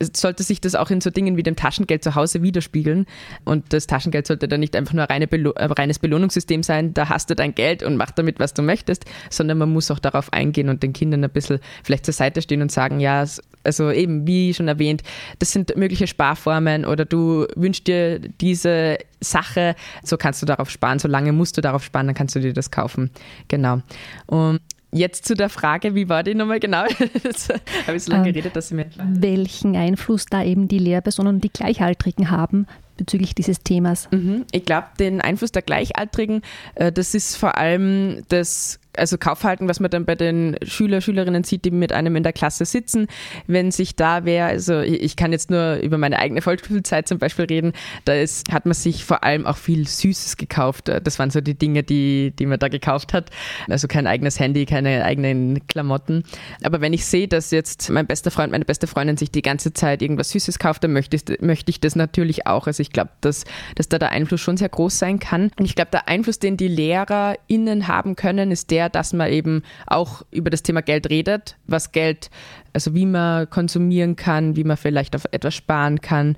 [0.00, 3.06] sollte sich das auch in so Dingen wie dem Taschengeld zu Hause widerspiegeln.
[3.44, 7.30] Und das Taschengeld sollte dann nicht einfach nur ein Belo reines Belohnungssystem sein, da hast
[7.30, 10.68] du dein Geld und mach damit, was du möchtest, sondern man muss auch darauf eingehen
[10.68, 13.24] und den Kindern ein bisschen vielleicht zur Seite stehen und sagen, ja,
[13.62, 15.02] also eben, wie schon erwähnt,
[15.38, 20.98] das sind mögliche Sparformen oder du wünschst dir diese Sache, so kannst du darauf sparen,
[20.98, 23.10] solange musst du darauf sparen, dann kannst du dir das kaufen.
[23.48, 23.80] Genau.
[24.26, 24.60] Und
[24.94, 26.84] Jetzt zu der Frage, wie war die nochmal genau?
[27.24, 27.52] Jetzt
[27.86, 28.86] habe ich so lange ähm, geredet, dass Sie mir.
[28.96, 34.08] Welchen Einfluss da eben die Lehrpersonen und die Gleichaltrigen haben bezüglich dieses Themas?
[34.12, 34.44] Mhm.
[34.52, 36.42] Ich glaube, den Einfluss der Gleichaltrigen,
[36.76, 41.44] äh, das ist vor allem das also Kaufhalten, was man dann bei den Schüler, Schülerinnen
[41.44, 43.06] sieht, die mit einem in der Klasse sitzen,
[43.46, 47.46] wenn sich da wer, also ich kann jetzt nur über meine eigene Volksschulzeit zum Beispiel
[47.46, 47.72] reden,
[48.04, 50.88] da ist, hat man sich vor allem auch viel Süßes gekauft.
[50.88, 53.30] Das waren so die Dinge, die, die man da gekauft hat.
[53.68, 56.24] Also kein eigenes Handy, keine eigenen Klamotten.
[56.62, 59.72] Aber wenn ich sehe, dass jetzt mein bester Freund, meine beste Freundin sich die ganze
[59.72, 62.66] Zeit irgendwas Süßes kauft, dann möchte ich, möchte ich das natürlich auch.
[62.66, 65.50] Also ich glaube, dass, dass da der Einfluss schon sehr groß sein kann.
[65.58, 69.62] Und ich glaube, der Einfluss, den die LehrerInnen haben können, ist der, dass man eben
[69.86, 72.30] auch über das Thema Geld redet, was Geld,
[72.72, 76.36] also wie man konsumieren kann, wie man vielleicht auf etwas sparen kann.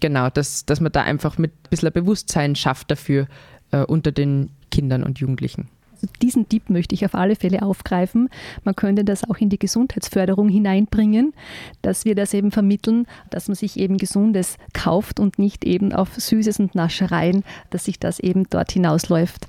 [0.00, 3.26] Genau, dass, dass man da einfach mit ein bisschen Bewusstsein schafft dafür
[3.70, 5.68] äh, unter den Kindern und Jugendlichen.
[6.04, 8.28] Also diesen Tipp möchte ich auf alle Fälle aufgreifen.
[8.62, 11.32] Man könnte das auch in die Gesundheitsförderung hineinbringen,
[11.80, 16.14] dass wir das eben vermitteln, dass man sich eben Gesundes kauft und nicht eben auf
[16.14, 19.46] Süßes und Naschereien, dass sich das eben dort hinausläuft.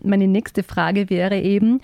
[0.00, 1.80] Meine nächste Frage wäre eben,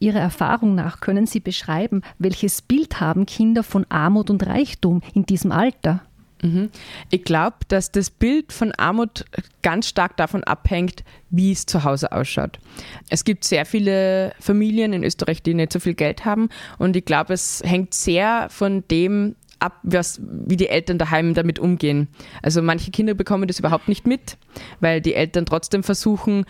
[0.00, 5.26] Ihrer Erfahrung nach können Sie beschreiben, welches Bild haben Kinder von Armut und Reichtum in
[5.26, 6.02] diesem Alter?
[6.42, 6.70] Mhm.
[7.10, 9.24] Ich glaube, dass das Bild von Armut
[9.62, 12.58] ganz stark davon abhängt, wie es zu Hause ausschaut.
[13.08, 16.48] Es gibt sehr viele Familien in Österreich, die nicht so viel Geld haben
[16.78, 21.58] und ich glaube, es hängt sehr von dem ab, was, wie die Eltern daheim damit
[21.58, 22.08] umgehen.
[22.42, 24.38] Also manche Kinder bekommen das überhaupt nicht mit,
[24.80, 26.46] weil die Eltern trotzdem versuchen,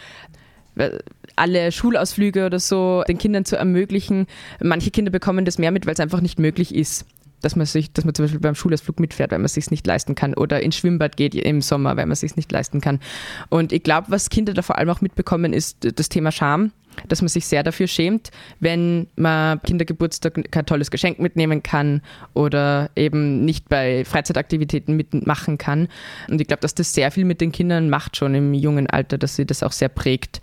[1.34, 4.28] alle Schulausflüge oder so den Kindern zu ermöglichen.
[4.62, 7.06] Manche Kinder bekommen das mehr mit, weil es einfach nicht möglich ist
[7.40, 9.86] dass man sich, dass man zum Beispiel beim Schulausflug mitfährt, weil man es sich nicht
[9.86, 13.00] leisten kann oder ins Schwimmbad geht im Sommer, weil man es sich nicht leisten kann.
[13.48, 16.72] Und ich glaube, was Kinder da vor allem auch mitbekommen, ist das Thema Scham,
[17.08, 22.02] dass man sich sehr dafür schämt, wenn man Kindergeburtstag kein tolles Geschenk mitnehmen kann
[22.34, 25.88] oder eben nicht bei Freizeitaktivitäten mitmachen kann.
[26.28, 29.18] Und ich glaube, dass das sehr viel mit den Kindern macht schon im jungen Alter,
[29.18, 30.40] dass sie das auch sehr prägt.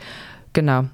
[0.53, 0.85] Genau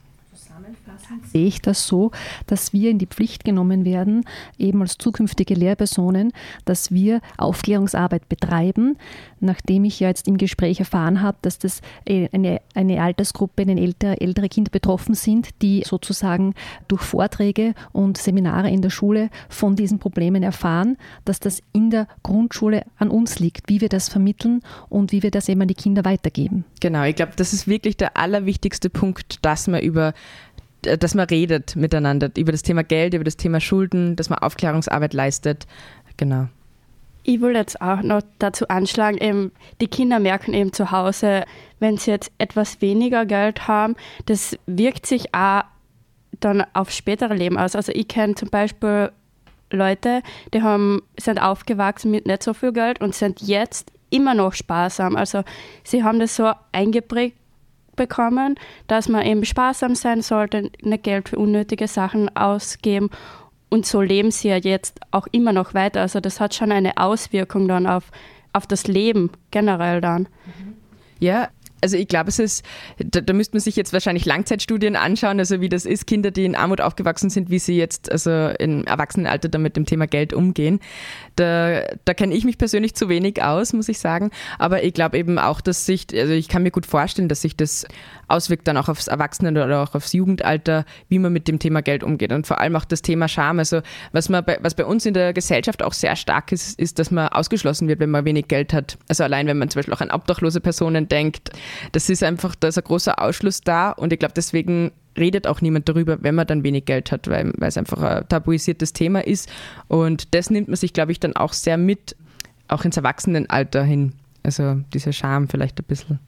[1.32, 2.12] sehe ich das so,
[2.48, 4.26] dass wir in die Pflicht genommen werden,
[4.58, 6.32] eben als zukünftige Lehrpersonen,
[6.66, 8.98] dass wir Aufklärungsarbeit betreiben,
[9.40, 13.70] nachdem ich ja jetzt im Gespräch erfahren habe, dass das äh, eine, eine Altersgruppe, in
[13.70, 16.54] denen ältere, ältere Kinder betroffen sind, die sozusagen
[16.88, 22.08] durch Vorträge und Seminare in der Schule von diesen Problemen erfahren, dass das in der
[22.24, 25.74] Grundschule an uns liegt, wie wir das vermitteln und wie wir das eben an die
[25.74, 26.66] Kinder weitergeben.
[26.80, 30.14] Genau, ich glaube, das ist wirklich der allerwichtigste Punkt, dass man über
[30.86, 35.14] dass man redet miteinander über das Thema Geld, über das Thema Schulden, dass man Aufklärungsarbeit
[35.14, 35.66] leistet.
[36.18, 36.48] Genau.
[37.24, 41.46] Ich will jetzt auch noch dazu anschlagen, eben, die Kinder merken eben zu Hause,
[41.80, 45.64] wenn sie jetzt etwas weniger Geld haben, das wirkt sich auch
[46.40, 47.76] dann auf spätere Leben aus.
[47.76, 49.12] Also ich kenne zum Beispiel
[49.72, 50.22] Leute,
[50.54, 55.16] die haben, sind aufgewachsen mit nicht so viel Geld und sind jetzt immer noch sparsam.
[55.16, 55.44] Also
[55.84, 57.38] sie haben das so eingeprägt,
[57.96, 58.56] bekommen,
[58.88, 63.10] dass man eben sparsam sein sollte, nicht Geld für unnötige Sachen ausgeben.
[63.70, 66.02] Und so leben sie ja jetzt auch immer noch weiter.
[66.02, 68.12] Also das hat schon eine Auswirkung dann auf,
[68.54, 70.28] auf das Leben generell dann.
[71.20, 71.50] Ja,
[71.84, 72.64] Also ich glaube, es ist,
[72.98, 76.46] da, da müsste man sich jetzt wahrscheinlich Langzeitstudien anschauen, also wie das ist, Kinder, die
[76.46, 80.32] in Armut aufgewachsen sind, wie sie jetzt also im Erwachsenenalter dann mit dem Thema Geld
[80.32, 80.80] umgehen.
[81.36, 84.32] Da, da kenne ich mich persönlich zu wenig aus, muss ich sagen.
[84.60, 87.58] Aber ich glaube eben auch, dass sich, also ich kann mir gut vorstellen, dass sich
[87.58, 87.86] das
[88.30, 92.04] auswirkt dann auch aufs Erwachsenen- oder auch aufs Jugendalter, wie man mit dem Thema Geld
[92.04, 92.32] umgeht.
[92.32, 93.60] Und vor allem auch das Thema Scham.
[93.60, 93.82] Also
[94.14, 97.12] was, man bei, was bei uns in der Gesellschaft auch sehr stark ist, ist, dass
[97.12, 98.98] man ausgeschlossen wird, wenn man wenig Geld hat.
[99.10, 101.52] Also allein, wenn man zum Beispiel auch an obdachlose Personen denkt,
[101.92, 105.62] das ist einfach, da ist ein großer Ausschluss da und ich glaube, deswegen redet auch
[105.62, 109.26] niemand darüber, wenn man dann wenig Geld hat, weil, weil es einfach ein tabuisiertes Thema
[109.26, 109.50] ist.
[109.88, 112.16] Und das nimmt man sich, glaube ich, dann auch sehr mit,
[112.68, 114.14] auch ins Erwachsenenalter hin.
[114.42, 116.20] Also diese Scham vielleicht ein bisschen.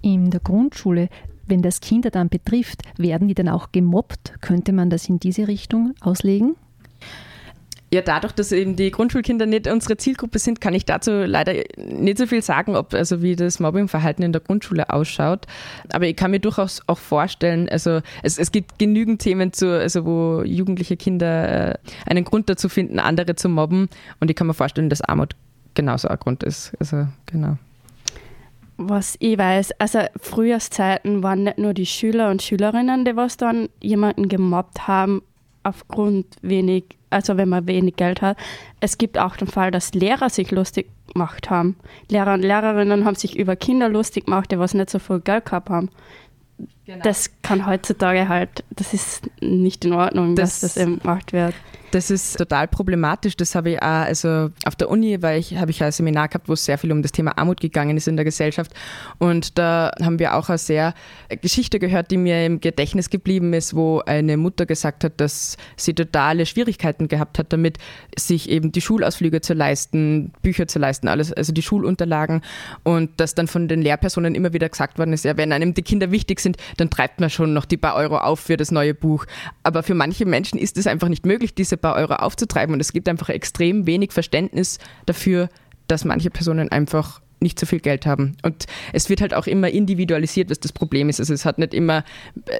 [0.00, 1.08] In der Grundschule,
[1.46, 4.34] wenn das Kinder dann betrifft, werden die dann auch gemobbt?
[4.40, 6.56] Könnte man das in diese Richtung auslegen?
[7.92, 12.16] Ja, dadurch, dass eben die Grundschulkinder nicht unsere Zielgruppe sind, kann ich dazu leider nicht
[12.16, 15.46] so viel sagen, ob also wie das Mobbingverhalten in der Grundschule ausschaut.
[15.92, 20.06] Aber ich kann mir durchaus auch vorstellen, also es, es gibt genügend Themen zu, also
[20.06, 23.90] wo jugendliche Kinder äh, einen Grund dazu finden, andere zu mobben.
[24.20, 25.36] Und ich kann mir vorstellen, dass Armut
[25.74, 26.72] genauso ein Grund ist.
[26.80, 27.58] Also genau.
[28.78, 33.68] Was ich weiß, also Frühjahrszeiten waren nicht nur die Schüler und Schülerinnen, die was dann
[33.82, 35.20] jemanden gemobbt haben
[35.62, 38.36] aufgrund wenig, also wenn man wenig Geld hat.
[38.80, 41.76] Es gibt auch den Fall, dass Lehrer sich lustig gemacht haben.
[42.08, 45.46] Lehrer und Lehrerinnen haben sich über Kinder lustig gemacht, die was nicht so viel Geld
[45.46, 45.90] gehabt haben.
[46.86, 47.02] Genau.
[47.02, 51.54] Das kann heutzutage halt, das ist nicht in Ordnung, das, dass das eben gemacht wird.
[51.92, 53.36] Das ist total problematisch.
[53.36, 56.48] Das habe ich auch, also auf der Uni, weil ich habe ich ein Seminar gehabt,
[56.48, 58.72] wo es sehr viel um das Thema Armut gegangen ist in der Gesellschaft.
[59.18, 60.94] Und da haben wir auch eine sehr
[61.42, 65.92] Geschichte gehört, die mir im Gedächtnis geblieben ist, wo eine Mutter gesagt hat, dass sie
[65.92, 67.76] totale Schwierigkeiten gehabt hat damit,
[68.18, 72.40] sich eben die Schulausflüge zu leisten, Bücher zu leisten, alles, also die Schulunterlagen.
[72.84, 75.82] Und dass dann von den Lehrpersonen immer wieder gesagt worden ist, ja, wenn einem die
[75.82, 78.94] Kinder wichtig sind, dann treibt man schon noch die paar Euro auf für das neue
[78.94, 79.26] Buch.
[79.62, 82.72] Aber für manche Menschen ist es einfach nicht möglich, diese paar Euro aufzutreiben.
[82.74, 85.50] Und es gibt einfach extrem wenig Verständnis dafür,
[85.88, 88.36] dass manche Personen einfach nicht so viel Geld haben.
[88.42, 91.20] Und es wird halt auch immer individualisiert, was das Problem ist.
[91.20, 92.04] Also es hat nicht immer,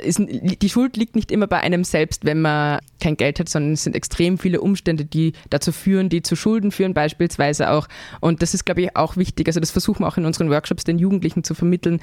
[0.04, 3.72] ist, die Schuld liegt nicht immer bei einem selbst, wenn man kein Geld hat, sondern
[3.72, 7.88] es sind extrem viele Umstände, die dazu führen, die zu Schulden führen beispielsweise auch.
[8.20, 9.46] Und das ist, glaube ich, auch wichtig.
[9.46, 12.00] Also das versuchen wir auch in unseren Workshops den Jugendlichen zu vermitteln,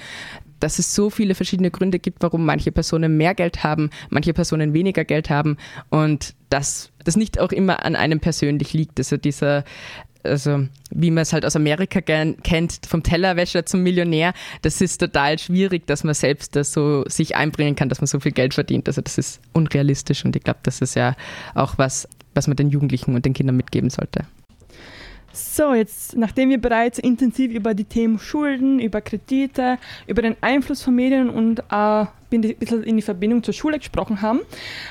[0.60, 4.74] dass es so viele verschiedene Gründe gibt, warum manche Personen mehr Geld haben, manche Personen
[4.74, 5.58] weniger Geld haben
[5.90, 9.00] und dass das nicht auch immer an einem persönlich liegt.
[9.00, 9.64] Also dieser
[10.24, 15.40] also wie man es halt aus Amerika kennt, vom Tellerwäscher zum Millionär, das ist total
[15.40, 18.88] schwierig, dass man selbst das so sich einbringen kann, dass man so viel Geld verdient.
[18.88, 21.16] Also das ist unrealistisch und ich glaube, das ist ja
[21.56, 24.26] auch was, was man den Jugendlichen und den Kindern mitgeben sollte.
[25.32, 30.82] So, jetzt, nachdem wir bereits intensiv über die Themen Schulden, über Kredite, über den Einfluss
[30.82, 34.42] von Medien und äh, ein bisschen in die Verbindung zur Schule gesprochen haben,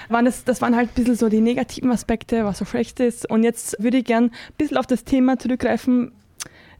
[0.08, 3.28] waren das, das waren halt ein bisschen so die negativen Aspekte, was so schlecht ist.
[3.28, 6.12] Und jetzt würde ich gern ein bisschen auf das Thema zurückgreifen,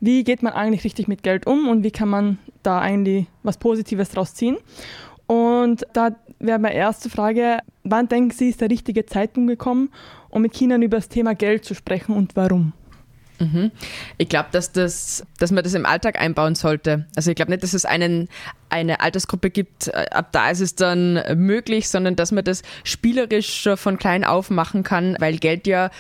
[0.00, 3.58] wie geht man eigentlich richtig mit Geld um und wie kann man da eigentlich was
[3.58, 4.56] Positives draus ziehen.
[5.26, 9.90] Und da wäre meine erste Frage, wann denken Sie, ist der richtige Zeitpunkt gekommen,
[10.30, 12.72] um mit Kindern über das Thema Geld zu sprechen und warum?
[13.38, 13.70] Mhm.
[14.16, 17.06] Ich glaube, dass, das, dass man das im Alltag einbauen sollte.
[17.16, 18.28] Also ich glaube nicht, dass es einen,
[18.68, 23.68] eine Altersgruppe gibt, äh, ab da ist es dann möglich, sondern dass man das spielerisch
[23.76, 25.90] von klein auf machen kann, weil Geld ja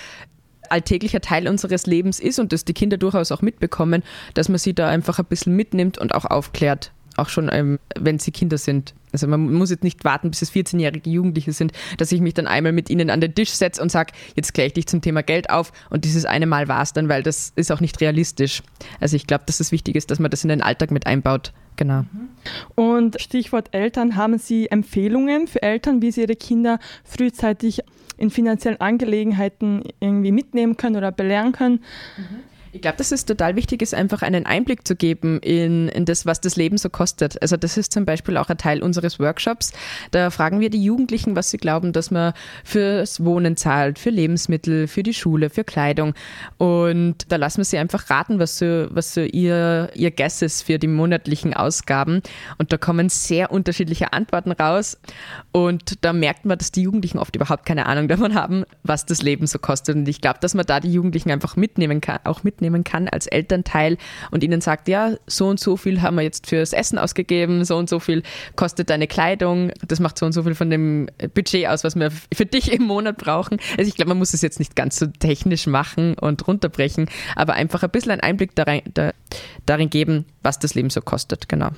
[0.70, 4.02] alltäglicher Teil unseres Lebens ist und das die Kinder durchaus auch mitbekommen,
[4.34, 8.18] dass man sie da einfach ein bisschen mitnimmt und auch aufklärt auch schon, ähm, wenn
[8.18, 8.94] sie Kinder sind.
[9.12, 12.46] Also man muss jetzt nicht warten, bis es 14-jährige Jugendliche sind, dass ich mich dann
[12.46, 15.22] einmal mit ihnen an den Tisch setze und sage, jetzt kläre ich dich zum Thema
[15.22, 18.62] Geld auf und dieses eine Mal war es dann, weil das ist auch nicht realistisch.
[19.00, 21.52] Also ich glaube, dass es wichtig ist, dass man das in den Alltag mit einbaut.
[21.76, 22.04] Genau.
[22.74, 27.82] Und Stichwort Eltern, haben Sie Empfehlungen für Eltern, wie sie ihre Kinder frühzeitig
[28.16, 31.84] in finanziellen Angelegenheiten irgendwie mitnehmen können oder belehren können?
[32.16, 32.57] Mhm.
[32.78, 36.26] Ich glaube, dass es total wichtig ist, einfach einen Einblick zu geben in, in das,
[36.26, 37.42] was das Leben so kostet.
[37.42, 39.72] Also das ist zum Beispiel auch ein Teil unseres Workshops.
[40.12, 44.86] Da fragen wir die Jugendlichen, was sie glauben, dass man fürs Wohnen zahlt, für Lebensmittel,
[44.86, 46.14] für die Schule, für Kleidung.
[46.56, 50.62] Und da lassen wir sie einfach raten, was so, was so ihr, ihr Guess ist
[50.62, 52.22] für die monatlichen Ausgaben.
[52.58, 55.00] Und da kommen sehr unterschiedliche Antworten raus.
[55.50, 59.20] Und da merkt man, dass die Jugendlichen oft überhaupt keine Ahnung davon haben, was das
[59.20, 59.96] Leben so kostet.
[59.96, 63.08] Und ich glaube, dass man da die Jugendlichen einfach mitnehmen kann, auch mitnehmen nehmen kann
[63.08, 63.96] als Elternteil
[64.30, 67.76] und ihnen sagt, ja, so und so viel haben wir jetzt fürs Essen ausgegeben, so
[67.76, 68.22] und so viel
[68.56, 72.10] kostet deine Kleidung, das macht so und so viel von dem Budget aus, was wir
[72.10, 73.58] für dich im Monat brauchen.
[73.78, 77.54] Also ich glaube, man muss es jetzt nicht ganz so technisch machen und runterbrechen, aber
[77.54, 79.12] einfach ein bisschen einen Einblick darin, da,
[79.66, 81.70] darin geben, was das Leben so kostet, genau.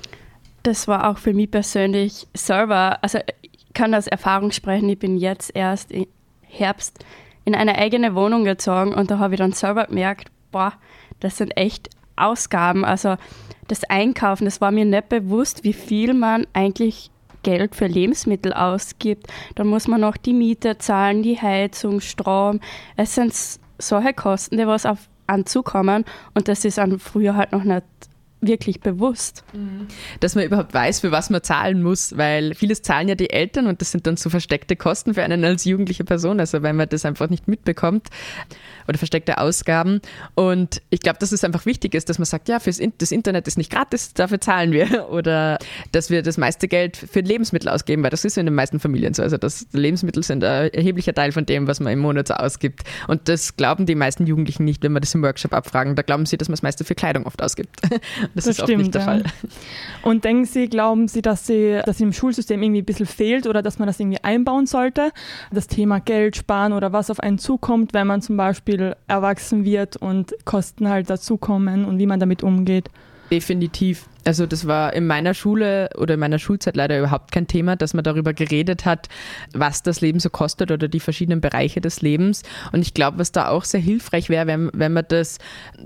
[0.63, 5.17] Das war auch für mich persönlich selber, also ich kann aus Erfahrung sprechen, ich bin
[5.17, 6.05] jetzt erst im
[6.41, 6.99] Herbst
[7.45, 10.73] in eine eigene Wohnung gezogen und da habe ich dann selber gemerkt, boah,
[11.19, 12.85] das sind echt Ausgaben.
[12.85, 13.15] Also
[13.67, 17.09] das Einkaufen, das war mir nicht bewusst, wie viel man eigentlich
[17.43, 19.27] Geld für Lebensmittel ausgibt.
[19.55, 22.59] Dann muss man noch die Miete zahlen, die Heizung, Strom.
[22.97, 23.33] Es sind
[23.79, 27.85] solche Kosten, die was auf anzukommen und das ist an früher halt noch nicht
[28.41, 29.43] wirklich bewusst.
[29.53, 29.87] Mhm.
[30.19, 33.67] Dass man überhaupt weiß, für was man zahlen muss, weil vieles zahlen ja die Eltern
[33.67, 36.89] und das sind dann so versteckte Kosten für einen als jugendliche Person, also wenn man
[36.89, 38.07] das einfach nicht mitbekommt
[38.87, 40.01] oder versteckte Ausgaben.
[40.35, 43.11] Und ich glaube, dass es einfach wichtig ist, dass man sagt, ja, fürs In das
[43.11, 45.09] Internet ist nicht gratis, dafür zahlen wir.
[45.09, 45.57] Oder
[45.91, 49.13] dass wir das meiste Geld für Lebensmittel ausgeben, weil das ist in den meisten Familien
[49.13, 49.23] so.
[49.23, 52.83] Also das Lebensmittel sind ein erheblicher Teil von dem, was man im Monat so ausgibt.
[53.07, 55.95] Und das glauben die meisten Jugendlichen nicht, wenn wir das im Workshop abfragen.
[55.95, 57.79] Da glauben sie, dass man das meiste für Kleidung oft ausgibt.
[58.35, 59.05] Das, das ist stimmt, nicht der ja.
[59.05, 59.23] Fall.
[60.03, 63.61] Und denken Sie, glauben Sie, dass Sie, dass im Schulsystem irgendwie ein bisschen fehlt oder
[63.61, 65.11] dass man das irgendwie einbauen sollte?
[65.51, 69.97] Das Thema Geld sparen oder was auf einen zukommt, wenn man zum Beispiel erwachsen wird
[69.97, 72.89] und Kosten halt dazukommen und wie man damit umgeht?
[73.31, 74.07] Definitiv.
[74.23, 77.93] Also das war in meiner Schule oder in meiner Schulzeit leider überhaupt kein Thema, dass
[77.93, 79.09] man darüber geredet hat,
[79.53, 82.43] was das Leben so kostet oder die verschiedenen Bereiche des Lebens.
[82.71, 85.39] Und ich glaube, was da auch sehr hilfreich wäre, wenn, wenn man das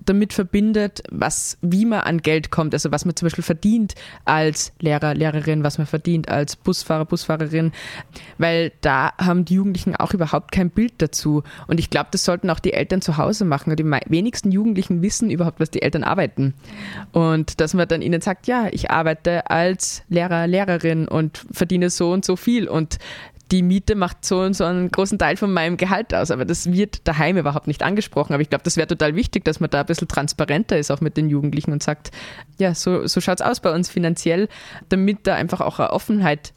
[0.05, 3.95] damit verbindet, was, wie man an Geld kommt, also was man zum Beispiel verdient
[4.25, 7.71] als Lehrer, Lehrerin, was man verdient als Busfahrer, Busfahrerin,
[8.37, 11.43] weil da haben die Jugendlichen auch überhaupt kein Bild dazu.
[11.67, 13.75] Und ich glaube, das sollten auch die Eltern zu Hause machen.
[13.75, 16.53] Die wenigsten Jugendlichen wissen überhaupt, was die Eltern arbeiten.
[17.11, 22.11] Und dass man dann ihnen sagt, ja, ich arbeite als Lehrer, Lehrerin und verdiene so
[22.11, 22.99] und so viel und
[23.51, 26.71] die Miete macht so und so einen großen Teil von meinem Gehalt aus, aber das
[26.71, 28.33] wird daheim überhaupt nicht angesprochen.
[28.33, 31.01] Aber ich glaube, das wäre total wichtig, dass man da ein bisschen transparenter ist, auch
[31.01, 32.11] mit den Jugendlichen und sagt,
[32.57, 34.49] ja, so, so schaut es aus bei uns finanziell,
[34.89, 36.53] damit da einfach auch eine Offenheit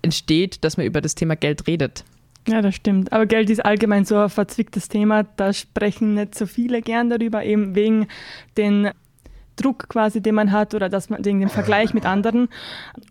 [0.00, 2.04] entsteht, dass man über das Thema Geld redet.
[2.48, 3.12] Ja, das stimmt.
[3.12, 5.22] Aber Geld ist allgemein so ein verzwicktes Thema.
[5.36, 8.08] Da sprechen nicht so viele gern darüber, eben wegen
[8.56, 8.90] den
[9.56, 12.48] Druck quasi, den man hat oder dass man den Vergleich mit anderen.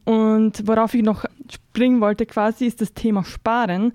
[0.05, 3.93] Und worauf ich noch springen wollte quasi, ist das Thema Sparen.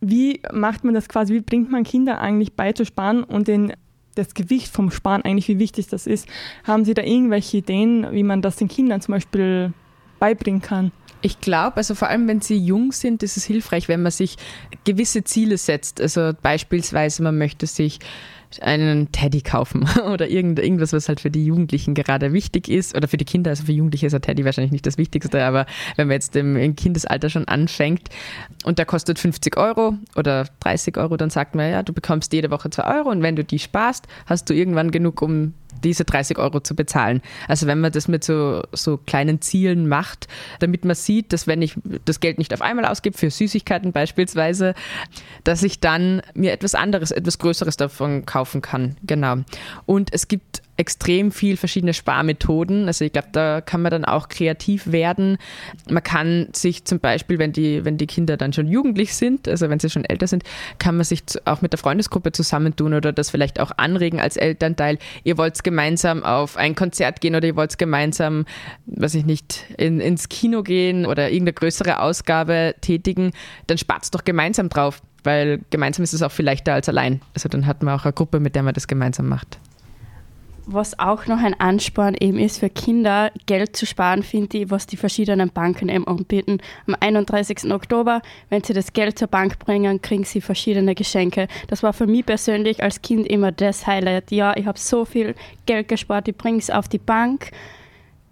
[0.00, 3.72] Wie macht man das quasi, wie bringt man Kinder eigentlich bei zu sparen und den
[4.14, 6.28] das Gewicht vom Sparen eigentlich, wie wichtig das ist.
[6.64, 9.72] Haben Sie da irgendwelche Ideen, wie man das den Kindern zum Beispiel
[10.20, 10.92] beibringen kann?
[11.24, 14.36] Ich glaube, also vor allem wenn sie jung sind, ist es hilfreich, wenn man sich
[14.84, 15.98] gewisse Ziele setzt.
[15.98, 17.98] Also beispielsweise, man möchte sich
[18.60, 23.08] einen Teddy kaufen oder irgend, irgendwas, was halt für die Jugendlichen gerade wichtig ist oder
[23.08, 25.64] für die Kinder, also für Jugendliche ist ein Teddy wahrscheinlich nicht das Wichtigste, aber
[25.96, 28.10] wenn man jetzt im, im Kindesalter schon anfängt
[28.64, 32.50] und der kostet 50 Euro oder 30 Euro, dann sagt man, ja, du bekommst jede
[32.50, 36.38] Woche 2 Euro und wenn du die sparst, hast du irgendwann genug, um diese 30
[36.38, 37.20] Euro zu bezahlen.
[37.48, 40.28] Also wenn man das mit so, so kleinen Zielen macht,
[40.60, 44.74] damit man sieht, dass wenn ich das Geld nicht auf einmal ausgebe, für Süßigkeiten beispielsweise,
[45.44, 48.96] dass ich dann mir etwas anderes, etwas Größeres davon kaufen kann.
[49.02, 49.36] Genau.
[49.86, 52.86] Und es gibt extrem viel verschiedene Sparmethoden.
[52.86, 55.38] Also ich glaube, da kann man dann auch kreativ werden.
[55.88, 59.70] Man kann sich zum Beispiel, wenn die, wenn die Kinder dann schon jugendlich sind, also
[59.70, 60.42] wenn sie schon älter sind,
[60.78, 64.98] kann man sich auch mit der Freundesgruppe zusammentun oder das vielleicht auch anregen als Elternteil.
[65.22, 68.44] Ihr wollt gemeinsam auf ein Konzert gehen oder ihr wollt gemeinsam,
[68.86, 73.32] weiß ich nicht, in, ins Kino gehen oder irgendeine größere Ausgabe tätigen,
[73.68, 77.22] dann spart doch gemeinsam drauf, weil gemeinsam ist es auch viel leichter als allein.
[77.32, 79.58] Also dann hat man auch eine Gruppe, mit der man das gemeinsam macht
[80.66, 84.86] was auch noch ein Ansporn eben ist für Kinder, Geld zu sparen, finde ich, was
[84.86, 86.58] die verschiedenen Banken eben anbieten.
[86.86, 87.72] Am 31.
[87.72, 91.48] Oktober, wenn sie das Geld zur Bank bringen, kriegen sie verschiedene Geschenke.
[91.68, 94.30] Das war für mich persönlich als Kind immer das Highlight.
[94.30, 95.34] Ja, ich habe so viel
[95.66, 97.50] Geld gespart, ich bringe es auf die Bank.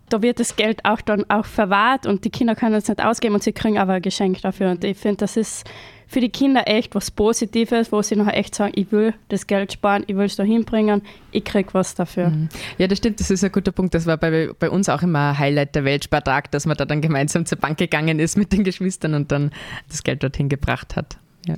[0.08, 3.34] Da wird das Geld auch dann auch verwahrt und die Kinder können es nicht ausgeben
[3.34, 4.70] und sie kriegen aber ein Geschenk dafür.
[4.72, 5.64] Und ich finde, das ist
[6.12, 9.72] für die Kinder echt was Positives, wo sie nachher echt sagen, ich will das Geld
[9.72, 12.28] sparen, ich will es da hinbringen, ich kriege was dafür.
[12.28, 12.50] Mhm.
[12.76, 13.94] Ja, das stimmt, das ist ein guter Punkt.
[13.94, 17.00] Das war bei, bei uns auch immer ein Highlight der Weltspartag, dass man da dann
[17.00, 19.52] gemeinsam zur Bank gegangen ist mit den Geschwistern und dann
[19.88, 21.16] das Geld dorthin gebracht hat.
[21.46, 21.54] Ja.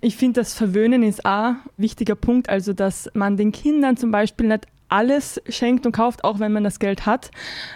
[0.00, 4.10] Ich finde, das Verwöhnen ist auch ein wichtiger Punkt, also dass man den Kindern zum
[4.10, 7.30] Beispiel nicht alles schenkt und kauft, auch wenn man das Geld hat,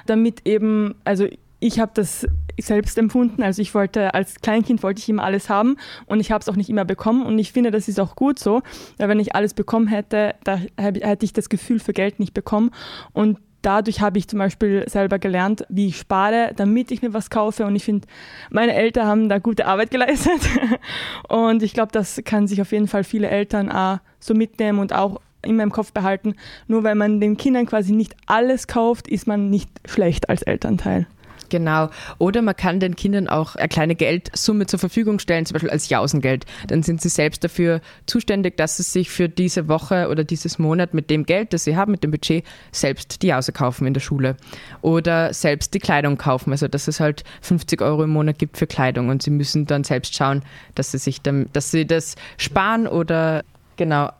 [0.06, 1.28] damit eben, also
[1.60, 2.26] ich habe das
[2.60, 3.42] selbst empfunden.
[3.42, 6.56] Also ich wollte, als Kleinkind wollte ich immer alles haben und ich habe es auch
[6.56, 7.24] nicht immer bekommen.
[7.24, 8.62] Und ich finde, das ist auch gut so,
[8.96, 12.70] weil wenn ich alles bekommen hätte, da hätte ich das Gefühl für Geld nicht bekommen.
[13.12, 17.30] Und dadurch habe ich zum Beispiel selber gelernt, wie ich spare, damit ich mir was
[17.30, 17.64] kaufe.
[17.64, 18.06] Und ich finde,
[18.50, 20.40] meine Eltern haben da gute Arbeit geleistet.
[21.28, 24.92] Und ich glaube, das kann sich auf jeden Fall viele Eltern auch so mitnehmen und
[24.92, 26.34] auch immer im Kopf behalten.
[26.66, 31.06] Nur weil man den Kindern quasi nicht alles kauft, ist man nicht schlecht als Elternteil.
[31.48, 31.90] Genau.
[32.18, 35.88] Oder man kann den Kindern auch eine kleine Geldsumme zur Verfügung stellen, zum Beispiel als
[35.88, 36.44] Jausengeld.
[36.66, 40.94] Dann sind sie selbst dafür zuständig, dass sie sich für diese Woche oder dieses Monat
[40.94, 44.00] mit dem Geld, das sie haben, mit dem Budget, selbst die Jause kaufen in der
[44.00, 44.36] Schule.
[44.82, 46.52] Oder selbst die Kleidung kaufen.
[46.52, 49.84] Also dass es halt 50 Euro im Monat gibt für Kleidung und sie müssen dann
[49.84, 50.42] selbst schauen,
[50.74, 53.44] dass sie sich dann, dass sie das sparen oder
[53.76, 54.10] genau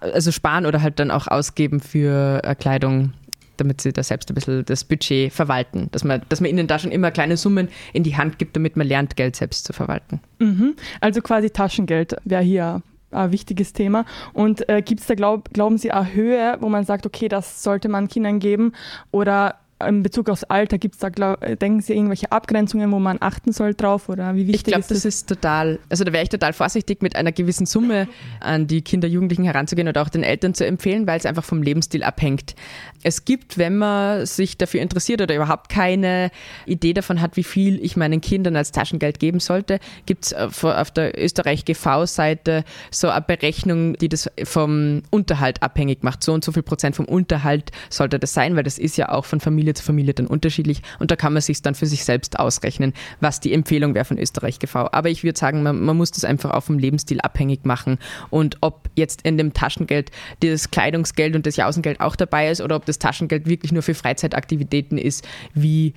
[0.00, 3.12] also sparen oder halt dann auch ausgeben für äh, Kleidung
[3.60, 5.88] damit sie da selbst ein bisschen das Budget verwalten.
[5.92, 8.76] Dass man, dass man ihnen da schon immer kleine Summen in die Hand gibt, damit
[8.76, 10.20] man lernt, Geld selbst zu verwalten.
[10.38, 10.74] Mhm.
[11.00, 12.82] Also quasi Taschengeld wäre hier
[13.12, 14.04] ein wichtiges Thema.
[14.32, 17.62] Und äh, gibt es da, glaub, glauben Sie, eine Höhe, wo man sagt, okay, das
[17.62, 18.72] sollte man Kindern geben?
[19.10, 23.18] Oder in Bezug aufs Alter, gibt es da, glaub, denken Sie, irgendwelche Abgrenzungen, wo man
[23.20, 24.08] achten soll drauf?
[24.08, 25.04] Oder wie wichtig ich glaube, ist das?
[25.04, 28.08] ist total, also da wäre ich total vorsichtig, mit einer gewissen Summe
[28.40, 31.62] an die Kinder, Jugendlichen heranzugehen oder auch den Eltern zu empfehlen, weil es einfach vom
[31.62, 32.54] Lebensstil abhängt.
[33.02, 36.30] Es gibt, wenn man sich dafür interessiert oder überhaupt keine
[36.66, 40.90] Idee davon hat, wie viel ich meinen Kindern als Taschengeld geben sollte, gibt es auf
[40.90, 46.22] der Österreich GV-Seite so eine Berechnung, die das vom Unterhalt abhängig macht.
[46.22, 49.24] So und so viel Prozent vom Unterhalt sollte das sein, weil das ist ja auch
[49.24, 52.38] von Familie zu Familie dann unterschiedlich und da kann man sich dann für sich selbst
[52.38, 54.88] ausrechnen, was die Empfehlung wäre von Österreich GV.
[54.92, 57.98] Aber ich würde sagen, man, man muss das einfach auch vom Lebensstil abhängig machen
[58.30, 60.10] und ob jetzt in dem Taschengeld
[60.40, 63.94] das Kleidungsgeld und das Jausengeld auch dabei ist oder ob das Taschengeld wirklich nur für
[63.94, 65.94] Freizeitaktivitäten ist, wie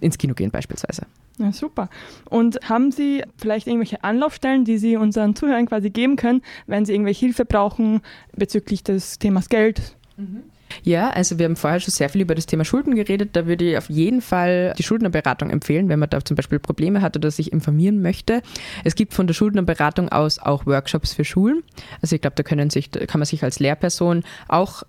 [0.00, 1.06] ins Kino gehen beispielsweise.
[1.38, 1.88] Ja, super.
[2.28, 6.92] Und haben Sie vielleicht irgendwelche Anlaufstellen, die Sie unseren Zuhörern quasi geben können, wenn sie
[6.92, 8.00] irgendwelche Hilfe brauchen
[8.36, 9.96] bezüglich des Themas Geld?
[10.16, 10.42] Mhm.
[10.82, 13.30] Ja, also wir haben vorher schon sehr viel über das Thema Schulden geredet.
[13.32, 17.02] Da würde ich auf jeden Fall die Schuldnerberatung empfehlen, wenn man da zum Beispiel Probleme
[17.02, 18.42] hat oder sich informieren möchte.
[18.84, 21.62] Es gibt von der Schuldnerberatung aus auch Workshops für Schulen.
[22.00, 24.82] Also ich glaube, da können sich, kann man sich als Lehrperson auch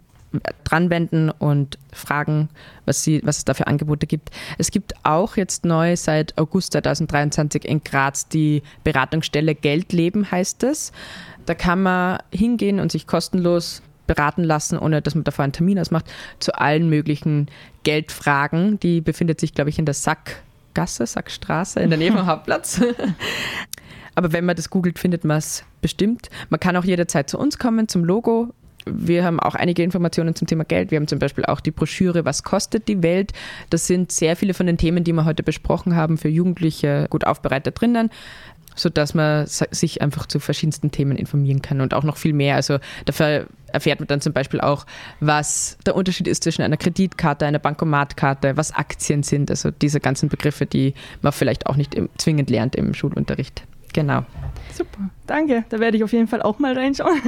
[0.64, 2.50] dran wenden und fragen,
[2.86, 4.32] was, sie, was es da für Angebote gibt.
[4.58, 10.92] Es gibt auch jetzt neu seit August 2023 in Graz die Beratungsstelle Geldleben heißt es.
[11.46, 15.80] Da kann man hingehen und sich kostenlos beraten lassen, ohne dass man davor einen Termin
[15.80, 16.06] ausmacht,
[16.40, 17.48] zu allen möglichen
[17.84, 18.80] Geldfragen.
[18.80, 22.82] Die befindet sich, glaube ich, in der Sackgasse, Sackstraße, in der Nähe vom Hauptplatz.
[24.16, 26.30] Aber wenn man das googelt, findet man es bestimmt.
[26.50, 28.54] Man kann auch jederzeit zu uns kommen, zum Logo.
[28.86, 30.92] Wir haben auch einige Informationen zum Thema Geld.
[30.92, 33.32] Wir haben zum Beispiel auch die Broschüre Was kostet die Welt?
[33.70, 37.26] Das sind sehr viele von den Themen, die wir heute besprochen haben, für Jugendliche gut
[37.26, 38.10] aufbereitet drinnen
[38.76, 42.56] sodass man sich einfach zu verschiedensten Themen informieren kann und auch noch viel mehr.
[42.56, 44.86] Also dafür erfährt man dann zum Beispiel auch,
[45.20, 50.30] was der Unterschied ist zwischen einer Kreditkarte, einer Bankomatkarte, was Aktien sind, also diese ganzen
[50.30, 53.64] Begriffe, die man vielleicht auch nicht zwingend lernt im Schulunterricht.
[53.94, 54.26] Genau.
[54.74, 55.66] Super, danke.
[55.70, 57.22] Da werde ich auf jeden Fall auch mal reinschauen.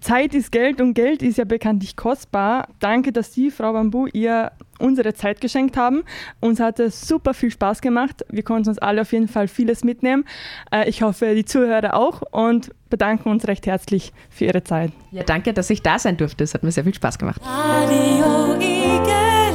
[0.00, 2.68] Zeit ist Geld und Geld ist ja bekanntlich kostbar.
[2.78, 6.02] Danke, dass Sie, Frau Bambu, ihr unsere Zeit geschenkt haben.
[6.40, 8.24] Uns hat es super viel Spaß gemacht.
[8.28, 10.24] Wir konnten uns alle auf jeden Fall vieles mitnehmen.
[10.72, 14.92] Äh, ich hoffe, die Zuhörer auch und bedanken uns recht herzlich für Ihre Zeit.
[15.10, 16.44] Ja, danke, dass ich da sein durfte.
[16.44, 17.40] Es hat mir sehr viel Spaß gemacht.
[17.44, 19.50] Radio Igel.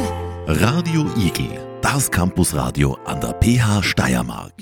[0.48, 4.56] Radio Igel, das Campusradio an der PH Steiermark.